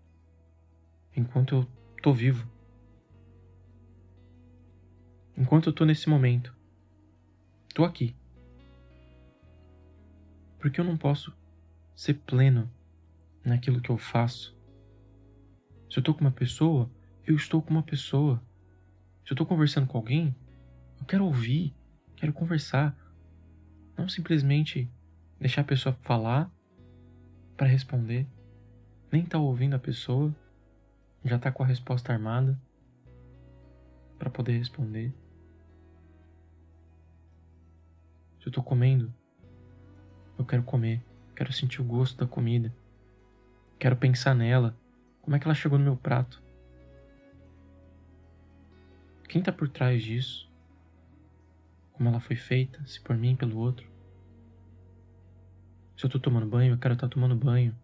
Enquanto 1.16 1.54
eu 1.54 1.68
tô 2.02 2.12
vivo. 2.12 2.46
Enquanto 5.36 5.70
eu 5.70 5.72
tô 5.72 5.84
nesse 5.84 6.08
momento. 6.08 6.54
Tô 7.74 7.84
aqui. 7.84 8.14
Porque 10.58 10.80
eu 10.80 10.84
não 10.84 10.96
posso 10.96 11.34
ser 11.96 12.14
pleno 12.14 12.70
naquilo 13.44 13.80
que 13.80 13.90
eu 13.90 13.96
faço. 13.96 14.54
Se 15.88 15.98
eu 15.98 16.00
estou 16.00 16.14
com 16.14 16.20
uma 16.20 16.30
pessoa, 16.30 16.90
eu 17.26 17.36
estou 17.36 17.62
com 17.62 17.70
uma 17.70 17.82
pessoa. 17.82 18.42
Se 19.24 19.32
eu 19.32 19.34
estou 19.34 19.46
conversando 19.46 19.86
com 19.86 19.96
alguém, 19.96 20.34
eu 21.00 21.06
quero 21.06 21.24
ouvir, 21.24 21.74
quero 22.16 22.32
conversar. 22.32 22.96
Não 23.96 24.08
simplesmente 24.08 24.90
deixar 25.38 25.60
a 25.60 25.64
pessoa 25.64 25.96
falar 26.02 26.50
para 27.56 27.66
responder. 27.66 28.26
Nem 29.10 29.24
tá 29.24 29.38
ouvindo 29.38 29.74
a 29.74 29.78
pessoa, 29.78 30.34
já 31.24 31.36
está 31.36 31.52
com 31.52 31.62
a 31.62 31.66
resposta 31.66 32.12
armada 32.12 32.60
para 34.18 34.30
poder 34.30 34.58
responder. 34.58 35.12
Se 38.40 38.46
eu 38.46 38.50
estou 38.50 38.62
comendo, 38.62 39.12
eu 40.38 40.44
quero 40.44 40.62
comer, 40.62 41.02
quero 41.34 41.52
sentir 41.52 41.80
o 41.80 41.84
gosto 41.84 42.18
da 42.18 42.26
comida. 42.26 42.74
Quero 43.78 43.96
pensar 43.96 44.34
nela, 44.34 44.76
como 45.22 45.36
é 45.36 45.38
que 45.38 45.46
ela 45.46 45.54
chegou 45.54 45.78
no 45.78 45.84
meu 45.84 45.96
prato. 45.96 46.42
Quem 49.28 49.40
está 49.40 49.50
por 49.50 49.68
trás 49.68 50.02
disso? 50.02 50.50
Como 51.94 52.08
ela 52.08 52.20
foi 52.20 52.36
feita, 52.36 52.84
se 52.86 53.00
por 53.00 53.16
mim, 53.16 53.34
pelo 53.34 53.56
outro. 53.56 53.88
Se 55.96 56.04
eu 56.04 56.08
estou 56.08 56.20
tomando 56.20 56.46
banho, 56.46 56.74
eu 56.74 56.78
quero 56.78 56.94
estar 56.94 57.08
tá 57.08 57.12
tomando 57.12 57.36
banho. 57.36 57.74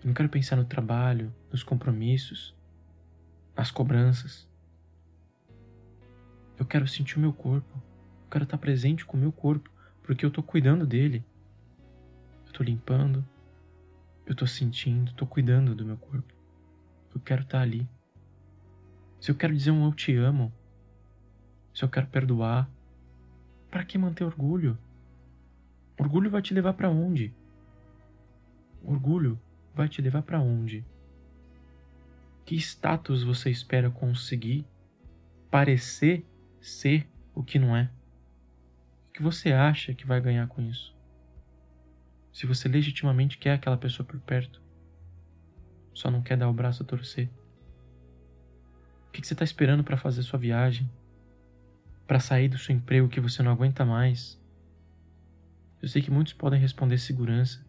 Eu 0.00 0.06
não 0.06 0.14
quero 0.14 0.28
pensar 0.28 0.54
no 0.56 0.64
trabalho, 0.64 1.34
nos 1.50 1.64
compromissos, 1.64 2.54
nas 3.56 3.70
cobranças. 3.70 4.48
Eu 6.56 6.64
quero 6.64 6.86
sentir 6.86 7.16
o 7.16 7.20
meu 7.20 7.32
corpo. 7.32 7.74
Eu 7.74 8.30
quero 8.30 8.44
estar 8.44 8.56
tá 8.56 8.60
presente 8.60 9.04
com 9.04 9.16
o 9.16 9.20
meu 9.20 9.32
corpo 9.32 9.70
porque 10.08 10.24
eu 10.24 10.30
tô 10.30 10.42
cuidando 10.42 10.86
dele. 10.86 11.24
Eu 12.46 12.52
tô 12.52 12.62
limpando, 12.62 13.22
eu 14.24 14.34
tô 14.34 14.46
sentindo, 14.46 15.12
tô 15.14 15.26
cuidando 15.26 15.74
do 15.74 15.84
meu 15.84 15.96
corpo. 15.96 16.32
Eu 17.12 17.20
quero 17.20 17.42
estar 17.42 17.58
tá 17.58 17.62
ali. 17.62 17.88
Se 19.20 19.30
eu 19.30 19.34
quero 19.34 19.54
dizer 19.54 19.72
um 19.72 19.84
eu 19.84 19.92
te 19.92 20.14
amo, 20.14 20.52
se 21.74 21.84
eu 21.84 21.88
quero 21.88 22.06
perdoar, 22.06 22.68
para 23.70 23.84
que 23.84 23.98
manter 23.98 24.24
orgulho? 24.24 24.78
Orgulho 25.98 26.30
vai 26.30 26.40
te 26.40 26.54
levar 26.54 26.72
para 26.74 26.88
onde? 26.88 27.34
Orgulho 28.82 29.38
vai 29.74 29.88
te 29.88 30.00
levar 30.00 30.22
para 30.22 30.40
onde? 30.40 30.84
Que 32.44 32.56
status 32.56 33.22
você 33.22 33.50
espera 33.50 33.90
conseguir 33.90 34.66
parecer 35.50 36.24
ser 36.60 37.06
o 37.34 37.42
que 37.42 37.58
não 37.58 37.76
é? 37.76 37.90
O 39.08 39.12
que 39.12 39.22
você 39.22 39.52
acha 39.52 39.94
que 39.94 40.06
vai 40.06 40.20
ganhar 40.20 40.46
com 40.48 40.62
isso? 40.62 40.96
Se 42.32 42.46
você 42.46 42.68
legitimamente 42.68 43.36
quer 43.36 43.54
aquela 43.54 43.76
pessoa 43.76 44.06
por 44.06 44.18
perto, 44.20 44.62
só 45.92 46.10
não 46.10 46.22
quer 46.22 46.36
dar 46.36 46.48
o 46.48 46.52
braço 46.52 46.82
a 46.82 46.86
torcer. 46.86 47.28
O 49.08 49.10
que 49.10 49.26
você 49.26 49.32
está 49.32 49.44
esperando 49.44 49.82
para 49.82 49.96
fazer 49.96 50.22
sua 50.22 50.38
viagem? 50.38 50.88
Para 52.08 52.20
sair 52.20 52.48
do 52.48 52.56
seu 52.56 52.74
emprego 52.74 53.06
que 53.06 53.20
você 53.20 53.42
não 53.42 53.52
aguenta 53.52 53.84
mais? 53.84 54.40
Eu 55.82 55.86
sei 55.86 56.00
que 56.00 56.10
muitos 56.10 56.32
podem 56.32 56.58
responder 56.58 56.96
segurança. 56.96 57.62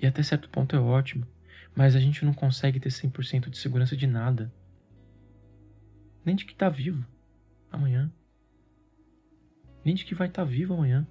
E 0.00 0.06
até 0.06 0.22
certo 0.22 0.48
ponto 0.48 0.74
é 0.74 0.80
ótimo, 0.80 1.26
mas 1.76 1.94
a 1.94 2.00
gente 2.00 2.24
não 2.24 2.32
consegue 2.32 2.80
ter 2.80 2.88
100% 2.88 3.50
de 3.50 3.58
segurança 3.58 3.94
de 3.94 4.06
nada. 4.06 4.50
Nem 6.24 6.34
de 6.34 6.46
que 6.46 6.54
está 6.54 6.70
vivo 6.70 7.06
amanhã. 7.70 8.10
Nem 9.84 9.94
de 9.94 10.06
que 10.06 10.14
vai 10.14 10.28
estar 10.28 10.42
tá 10.42 10.50
vivo 10.50 10.72
amanhã. 10.72 11.06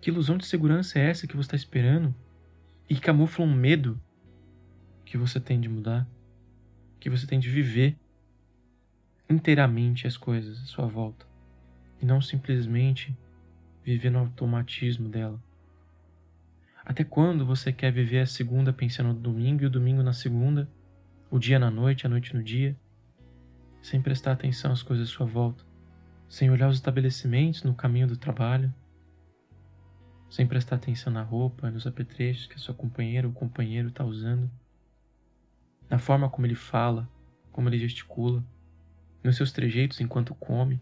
Que 0.00 0.10
ilusão 0.10 0.38
de 0.38 0.46
segurança 0.46 1.00
é 1.00 1.10
essa 1.10 1.26
que 1.26 1.34
você 1.36 1.48
está 1.48 1.56
esperando 1.56 2.14
e 2.88 2.94
que 2.94 3.00
camufla 3.00 3.44
um 3.44 3.52
medo 3.52 4.00
que 5.04 5.18
você 5.18 5.40
tem 5.40 5.60
de 5.60 5.68
mudar, 5.68 6.08
que 7.00 7.10
você 7.10 7.26
tem 7.26 7.40
de 7.40 7.50
viver 7.50 7.98
inteiramente 9.28 10.06
as 10.06 10.16
coisas 10.16 10.62
à 10.62 10.66
sua 10.66 10.86
volta 10.86 11.26
e 12.00 12.04
não 12.06 12.20
simplesmente 12.20 13.16
viver 13.82 14.10
no 14.10 14.18
automatismo 14.18 15.08
dela. 15.08 15.42
Até 16.84 17.02
quando 17.02 17.46
você 17.46 17.72
quer 17.72 17.90
viver 17.92 18.20
a 18.20 18.26
segunda 18.26 18.72
pensando 18.72 19.08
no 19.08 19.18
domingo 19.18 19.62
e 19.62 19.66
o 19.66 19.70
domingo 19.70 20.02
na 20.02 20.12
segunda, 20.12 20.68
o 21.30 21.38
dia 21.38 21.58
na 21.58 21.70
noite, 21.70 22.06
a 22.06 22.10
noite 22.10 22.34
no 22.34 22.42
dia, 22.42 22.76
sem 23.82 24.00
prestar 24.00 24.32
atenção 24.32 24.72
às 24.72 24.82
coisas 24.82 25.08
à 25.08 25.10
sua 25.10 25.26
volta, 25.26 25.64
sem 26.28 26.50
olhar 26.50 26.68
os 26.68 26.76
estabelecimentos 26.76 27.62
no 27.62 27.74
caminho 27.74 28.06
do 28.06 28.16
trabalho, 28.16 28.72
sem 30.28 30.46
prestar 30.46 30.76
atenção 30.76 31.12
na 31.12 31.22
roupa, 31.22 31.70
nos 31.70 31.86
apetrechos 31.86 32.46
que 32.46 32.54
a 32.54 32.58
sua 32.58 32.74
companheira 32.74 33.26
ou 33.26 33.32
companheiro 33.32 33.88
está 33.88 34.04
usando, 34.04 34.50
na 35.88 35.98
forma 35.98 36.28
como 36.28 36.46
ele 36.46 36.54
fala, 36.54 37.08
como 37.52 37.68
ele 37.68 37.78
gesticula, 37.78 38.44
nos 39.24 39.36
seus 39.36 39.50
trejeitos 39.50 40.00
enquanto 40.00 40.34
come, 40.34 40.80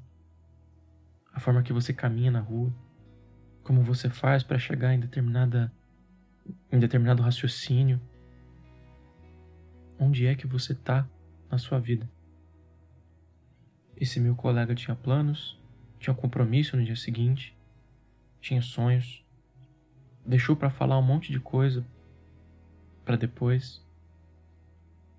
a 1.32 1.40
forma 1.40 1.62
que 1.62 1.72
você 1.72 1.94
caminha 1.94 2.30
na 2.30 2.40
rua, 2.40 2.74
como 3.62 3.82
você 3.82 4.10
faz 4.10 4.42
para 4.42 4.58
chegar 4.58 4.92
em 4.92 5.00
determinada 5.00 5.72
em 6.70 6.78
determinado 6.78 7.22
raciocínio. 7.22 8.00
Onde 9.98 10.26
é 10.26 10.34
que 10.34 10.46
você 10.46 10.72
está 10.72 11.08
na 11.48 11.56
sua 11.56 11.78
vida? 11.78 12.10
Esse 13.96 14.18
meu 14.18 14.34
colega 14.34 14.74
tinha 14.74 14.96
planos, 14.96 15.56
tinha 16.00 16.12
compromisso 16.12 16.76
no 16.76 16.84
dia 16.84 16.96
seguinte, 16.96 17.56
tinha 18.40 18.60
sonhos, 18.60 19.24
deixou 20.26 20.56
para 20.56 20.70
falar 20.70 20.98
um 20.98 21.02
monte 21.02 21.30
de 21.30 21.38
coisa 21.38 21.86
para 23.04 23.14
depois. 23.16 23.80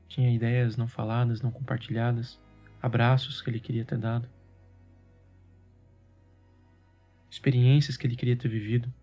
Tinha 0.10 0.34
ideias 0.34 0.76
não 0.76 0.88
faladas, 0.88 1.42
não 1.42 1.50
compartilhadas, 1.50 2.40
abraços 2.84 3.42
que 3.42 3.50
ele 3.50 3.60
queria 3.60 3.86
ter 3.86 3.98
dado 3.98 4.30
experiências 7.34 7.98
que 7.98 8.06
ele 8.06 8.16
queria 8.16 8.38
ter 8.38 8.48
vivido. 8.48 8.94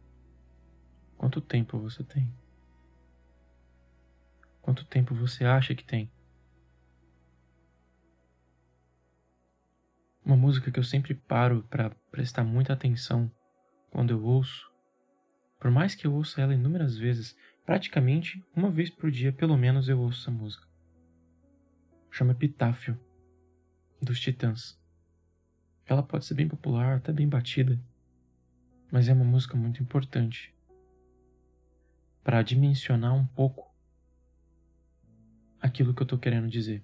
Quanto 1.17 1.41
tempo 1.41 1.79
você 1.79 2.05
tem? 2.05 2.33
Quanto 4.63 4.85
tempo 4.85 5.17
você 5.17 5.45
acha 5.45 5.75
que 5.75 5.85
tem? 5.85 6.09
Uma 10.25 10.37
música 10.37 10.71
que 10.71 10.79
eu 10.79 10.85
sempre 10.85 11.13
paro 11.13 11.65
para 11.69 11.91
prestar 12.13 12.45
muita 12.45 12.73
atenção 12.73 13.29
quando 13.91 14.13
eu 14.13 14.23
ouço, 14.23 14.71
por 15.59 15.73
mais 15.73 15.97
que 15.97 16.07
eu 16.07 16.15
ouça 16.15 16.41
ela 16.41 16.55
inúmeras 16.55 16.97
vezes, 16.97 17.37
praticamente 17.67 18.47
uma 18.55 18.71
vez 18.71 18.91
por 18.91 19.11
dia, 19.11 19.33
pelo 19.33 19.57
menos, 19.57 19.89
eu 19.89 19.99
ouço 19.99 20.21
essa 20.21 20.31
música. 20.31 20.69
Chama 22.13 22.31
Epitáfio, 22.31 22.97
dos 24.01 24.21
Titãs. 24.21 24.79
Ela 25.87 26.03
pode 26.03 26.25
ser 26.25 26.35
bem 26.35 26.49
popular, 26.49 26.97
até 26.97 27.13
bem 27.13 27.29
batida, 27.29 27.81
mas 28.91 29.09
é 29.09 29.13
uma 29.13 29.25
música 29.25 29.57
muito 29.57 29.83
importante 29.83 30.55
para 32.23 32.43
dimensionar 32.43 33.15
um 33.15 33.27
pouco 33.27 33.75
aquilo 35.61 35.95
que 35.95 36.03
eu 36.03 36.05
estou 36.05 36.19
querendo 36.19 36.49
dizer. 36.49 36.83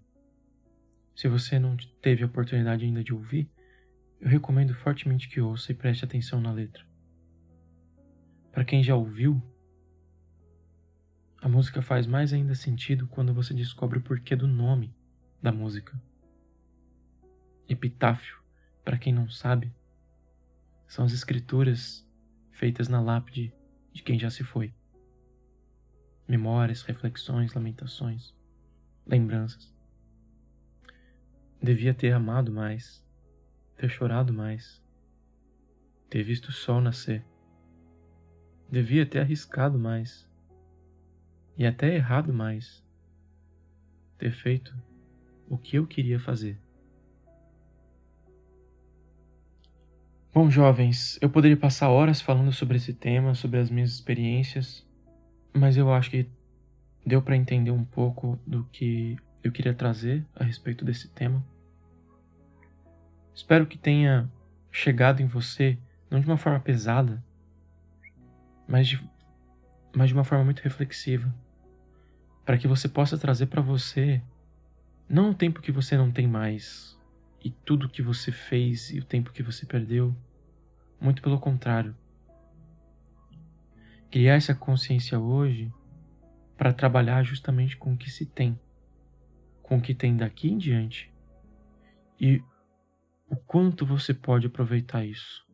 Se 1.14 1.29
você 1.29 1.59
não 1.59 1.76
teve 2.02 2.22
a 2.22 2.26
oportunidade 2.26 2.85
ainda 2.85 3.02
de 3.02 3.14
ouvir, 3.14 3.50
eu 4.20 4.29
recomendo 4.29 4.74
fortemente 4.74 5.29
que 5.29 5.40
ouça 5.40 5.72
e 5.72 5.74
preste 5.74 6.05
atenção 6.05 6.40
na 6.40 6.52
letra. 6.52 6.85
Para 8.52 8.64
quem 8.64 8.83
já 8.83 8.94
ouviu, 8.94 9.42
a 11.40 11.48
música 11.48 11.81
faz 11.81 12.07
mais 12.07 12.33
ainda 12.33 12.55
sentido 12.55 13.07
quando 13.07 13.33
você 13.33 13.55
descobre 13.55 13.98
o 13.98 14.02
porquê 14.02 14.35
do 14.35 14.46
nome 14.46 14.94
da 15.40 15.52
música. 15.52 16.00
Epitáfio, 17.68 18.38
para 18.85 18.96
quem 18.96 19.12
não 19.12 19.29
sabe, 19.29 19.74
são 20.87 21.05
as 21.05 21.12
escrituras 21.12 22.07
feitas 22.52 22.87
na 22.87 23.00
lápide 23.00 23.52
de 23.92 24.02
quem 24.02 24.18
já 24.18 24.31
se 24.31 24.44
foi. 24.44 24.72
Memórias, 26.29 26.83
reflexões, 26.83 27.52
lamentações, 27.55 28.35
lembranças. 29.05 29.74
Devia 31.61 31.92
ter 31.92 32.12
amado 32.12 32.52
mais, 32.52 33.05
ter 33.76 33.88
chorado 33.88 34.33
mais, 34.33 34.83
ter 36.09 36.22
visto 36.22 36.48
o 36.48 36.52
sol 36.52 36.81
nascer. 36.81 37.24
Devia 38.70 39.05
ter 39.05 39.20
arriscado 39.20 39.79
mais 39.79 40.29
e 41.57 41.66
até 41.66 41.94
errado 41.94 42.33
mais, 42.33 42.85
ter 44.18 44.33
feito 44.33 44.76
o 45.48 45.57
que 45.59 45.76
eu 45.76 45.87
queria 45.87 46.20
fazer. 46.20 46.61
Bom, 50.37 50.51
jovens, 50.51 51.18
eu 51.22 51.31
poderia 51.31 51.57
passar 51.57 51.88
horas 51.88 52.20
falando 52.20 52.53
sobre 52.53 52.77
esse 52.77 52.92
tema, 52.92 53.35
sobre 53.35 53.59
as 53.59 53.70
minhas 53.70 53.92
experiências, 53.92 54.87
mas 55.55 55.79
eu 55.79 55.90
acho 55.90 56.11
que 56.11 56.29
deu 57.07 57.22
para 57.22 57.35
entender 57.35 57.70
um 57.70 57.83
pouco 57.83 58.38
do 58.46 58.62
que 58.64 59.16
eu 59.42 59.51
queria 59.51 59.72
trazer 59.72 60.27
a 60.35 60.44
respeito 60.44 60.85
desse 60.85 61.09
tema. 61.09 61.42
Espero 63.35 63.64
que 63.66 63.79
tenha 63.79 64.31
chegado 64.70 65.22
em 65.22 65.27
você, 65.27 65.79
não 66.11 66.20
de 66.20 66.27
uma 66.27 66.37
forma 66.37 66.61
pesada, 66.61 67.25
mas 68.68 68.88
de, 68.88 69.03
mas 69.96 70.09
de 70.09 70.14
uma 70.14 70.25
forma 70.25 70.44
muito 70.44 70.61
reflexiva, 70.61 71.35
para 72.44 72.59
que 72.59 72.68
você 72.68 72.90
possa 72.90 73.16
trazer 73.16 73.46
para 73.46 73.62
você 73.62 74.20
não 75.09 75.31
o 75.31 75.35
tempo 75.35 75.62
que 75.62 75.72
você 75.72 75.96
não 75.96 76.12
tem 76.12 76.29
mais, 76.29 76.94
e 77.42 77.51
tudo 77.51 77.88
que 77.88 78.03
você 78.03 78.33
fez 78.33 78.90
e 78.90 78.99
o 78.99 79.05
tempo 79.05 79.33
que 79.33 79.42
você 79.42 79.64
perdeu, 79.64 80.12
muito 81.00 81.22
pelo 81.22 81.38
contrário. 81.38 81.96
Criar 84.11 84.35
essa 84.35 84.54
consciência 84.54 85.18
hoje 85.18 85.72
para 86.56 86.72
trabalhar 86.72 87.22
justamente 87.22 87.76
com 87.76 87.92
o 87.92 87.96
que 87.96 88.11
se 88.11 88.24
tem, 88.24 88.59
com 89.62 89.76
o 89.78 89.82
que 89.82 89.94
tem 89.94 90.16
daqui 90.16 90.48
em 90.48 90.59
diante 90.59 91.12
e 92.20 92.42
o 93.28 93.37
quanto 93.37 93.85
você 93.85 94.14
pode 94.14 94.46
aproveitar 94.46 95.04
isso 95.04 95.46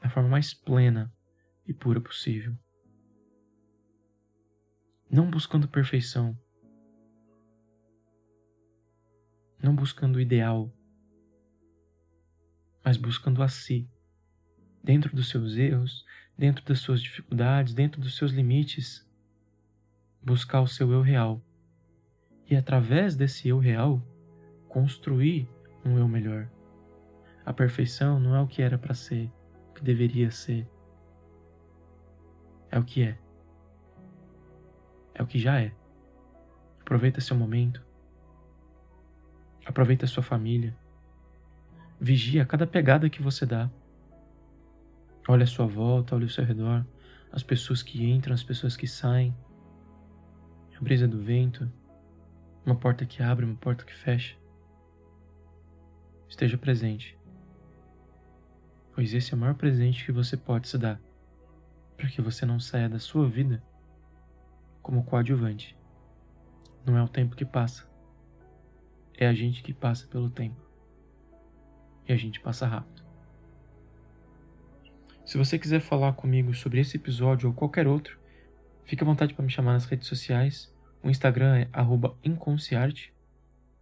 da 0.00 0.10
forma 0.10 0.28
mais 0.28 0.52
plena 0.52 1.12
e 1.66 1.72
pura 1.72 2.00
possível. 2.00 2.54
Não 5.10 5.30
buscando 5.30 5.66
perfeição, 5.66 6.38
não 9.62 9.74
buscando 9.74 10.16
o 10.16 10.20
ideal, 10.20 10.70
mas 12.84 12.98
buscando 12.98 13.42
a 13.42 13.48
si 13.48 13.88
dentro 14.84 15.16
dos 15.16 15.30
seus 15.30 15.56
erros, 15.56 16.04
dentro 16.36 16.62
das 16.62 16.78
suas 16.80 17.00
dificuldades, 17.00 17.72
dentro 17.72 18.00
dos 18.00 18.16
seus 18.16 18.30
limites, 18.30 19.08
buscar 20.22 20.60
o 20.60 20.66
seu 20.66 20.92
eu 20.92 21.00
real. 21.00 21.40
E 22.48 22.54
através 22.54 23.16
desse 23.16 23.48
eu 23.48 23.58
real, 23.58 24.02
construir 24.68 25.48
um 25.82 25.98
eu 25.98 26.06
melhor. 26.06 26.46
A 27.46 27.52
perfeição 27.52 28.20
não 28.20 28.36
é 28.36 28.40
o 28.40 28.46
que 28.46 28.60
era 28.60 28.76
para 28.76 28.92
ser, 28.92 29.32
o 29.70 29.74
que 29.74 29.82
deveria 29.82 30.30
ser. 30.30 30.68
É 32.70 32.78
o 32.78 32.84
que 32.84 33.02
é. 33.02 33.18
É 35.14 35.22
o 35.22 35.26
que 35.26 35.38
já 35.38 35.60
é. 35.60 35.72
Aproveita 36.80 37.20
seu 37.22 37.36
momento. 37.36 37.82
Aproveita 39.64 40.06
sua 40.06 40.22
família. 40.22 40.76
Vigia 41.98 42.44
cada 42.44 42.66
pegada 42.66 43.08
que 43.08 43.22
você 43.22 43.46
dá. 43.46 43.70
Olhe 45.26 45.42
a 45.42 45.46
sua 45.46 45.66
volta, 45.66 46.14
olhe 46.14 46.24
ao 46.24 46.30
seu 46.30 46.44
redor, 46.44 46.84
as 47.32 47.42
pessoas 47.42 47.82
que 47.82 48.04
entram, 48.04 48.34
as 48.34 48.44
pessoas 48.44 48.76
que 48.76 48.86
saem. 48.86 49.34
a 50.76 50.80
brisa 50.82 51.08
do 51.08 51.22
vento, 51.22 51.70
uma 52.66 52.76
porta 52.76 53.06
que 53.06 53.22
abre, 53.22 53.46
uma 53.46 53.56
porta 53.56 53.84
que 53.84 53.94
fecha. 53.94 54.36
Esteja 56.28 56.58
presente, 56.58 57.18
pois 58.92 59.14
esse 59.14 59.32
é 59.32 59.36
o 59.36 59.40
maior 59.40 59.54
presente 59.54 60.04
que 60.04 60.12
você 60.12 60.36
pode 60.36 60.68
se 60.68 60.76
dar, 60.76 61.00
para 61.96 62.08
que 62.08 62.20
você 62.20 62.44
não 62.44 62.60
saia 62.60 62.88
da 62.88 62.98
sua 62.98 63.26
vida 63.26 63.62
como 64.82 65.04
coadjuvante. 65.04 65.74
Não 66.84 66.98
é 66.98 67.02
o 67.02 67.08
tempo 67.08 67.34
que 67.34 67.46
passa, 67.46 67.88
é 69.16 69.26
a 69.26 69.32
gente 69.32 69.62
que 69.62 69.72
passa 69.72 70.06
pelo 70.06 70.28
tempo. 70.28 70.60
E 72.06 72.12
a 72.12 72.16
gente 72.16 72.40
passa 72.40 72.66
rápido. 72.66 72.93
Se 75.24 75.38
você 75.38 75.58
quiser 75.58 75.80
falar 75.80 76.12
comigo 76.12 76.52
sobre 76.52 76.80
esse 76.80 76.98
episódio 76.98 77.48
ou 77.48 77.54
qualquer 77.54 77.86
outro, 77.86 78.18
fique 78.84 79.02
à 79.02 79.06
vontade 79.06 79.32
para 79.32 79.44
me 79.44 79.50
chamar 79.50 79.72
nas 79.72 79.86
redes 79.86 80.06
sociais. 80.06 80.70
O 81.02 81.08
Instagram 81.08 81.56
é 81.56 81.68
@inconciarte, 82.22 83.14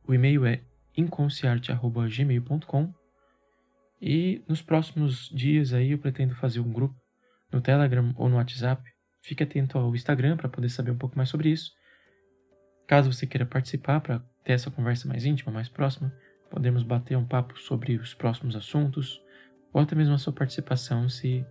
o 0.07 0.15
e-mail 0.15 0.47
é 0.47 0.63
inconciarte@gmail.com 0.97 2.95
e 4.01 4.43
nos 4.49 4.63
próximos 4.63 5.29
dias 5.31 5.73
aí 5.73 5.91
eu 5.93 5.99
pretendo 5.99 6.35
fazer 6.37 6.61
um 6.61 6.73
grupo 6.73 6.95
no 7.51 7.61
Telegram 7.61 8.13
ou 8.17 8.29
no 8.29 8.37
WhatsApp. 8.37 8.83
Fique 9.21 9.43
atento 9.43 9.79
ao 9.79 9.95
Instagram 9.95 10.37
para 10.37 10.49
poder 10.49 10.69
saber 10.69 10.93
um 10.93 10.99
pouco 10.99 11.17
mais 11.17 11.29
sobre 11.29 11.51
isso. 11.51 11.73
Caso 12.87 13.13
você 13.13 13.27
queira 13.27 13.47
participar 13.47 14.01
para 14.01 14.21
ter 14.45 14.53
essa 14.53 14.71
conversa 14.71 15.09
mais 15.09 15.25
íntima, 15.25 15.51
mais 15.53 15.69
próxima, 15.69 16.13
podemos 16.51 16.83
bater 16.83 17.17
um 17.17 17.25
papo 17.25 17.59
sobre 17.59 17.97
os 17.97 18.15
próximos 18.15 18.55
assuntos, 18.55 19.21
ou 19.73 19.81
até 19.81 19.95
mesmo 19.95 20.15
a 20.15 20.19
sua 20.19 20.33
participação, 20.33 21.09
se, 21.09 21.45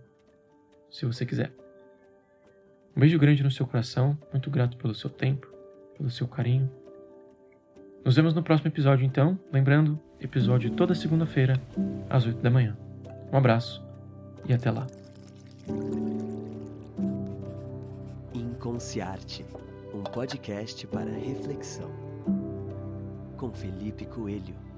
se 0.90 1.04
você 1.04 1.26
quiser. 1.26 1.52
Um 2.96 3.00
beijo 3.00 3.18
grande 3.18 3.42
no 3.42 3.50
seu 3.50 3.66
coração, 3.66 4.16
muito 4.30 4.50
grato 4.50 4.76
pelo 4.76 4.94
seu 4.94 5.10
tempo, 5.10 5.46
pelo 5.96 6.10
seu 6.10 6.28
carinho. 6.28 6.70
Nos 8.04 8.16
vemos 8.16 8.34
no 8.34 8.42
próximo 8.42 8.68
episódio, 8.68 9.04
então. 9.04 9.38
Lembrando, 9.52 9.98
episódio 10.20 10.70
toda 10.72 10.94
segunda-feira, 10.94 11.60
às 12.10 12.26
8 12.26 12.40
da 12.40 12.50
manhã. 12.50 12.76
Um 13.32 13.36
abraço 13.36 13.82
e 14.46 14.52
até 14.52 14.70
lá. 14.70 14.86
Inconciarte, 18.34 19.44
um 19.94 20.02
podcast 20.02 20.86
para 20.88 21.10
reflexão. 21.10 21.90
Com 23.36 23.52
Felipe 23.52 24.04
Coelho. 24.04 24.71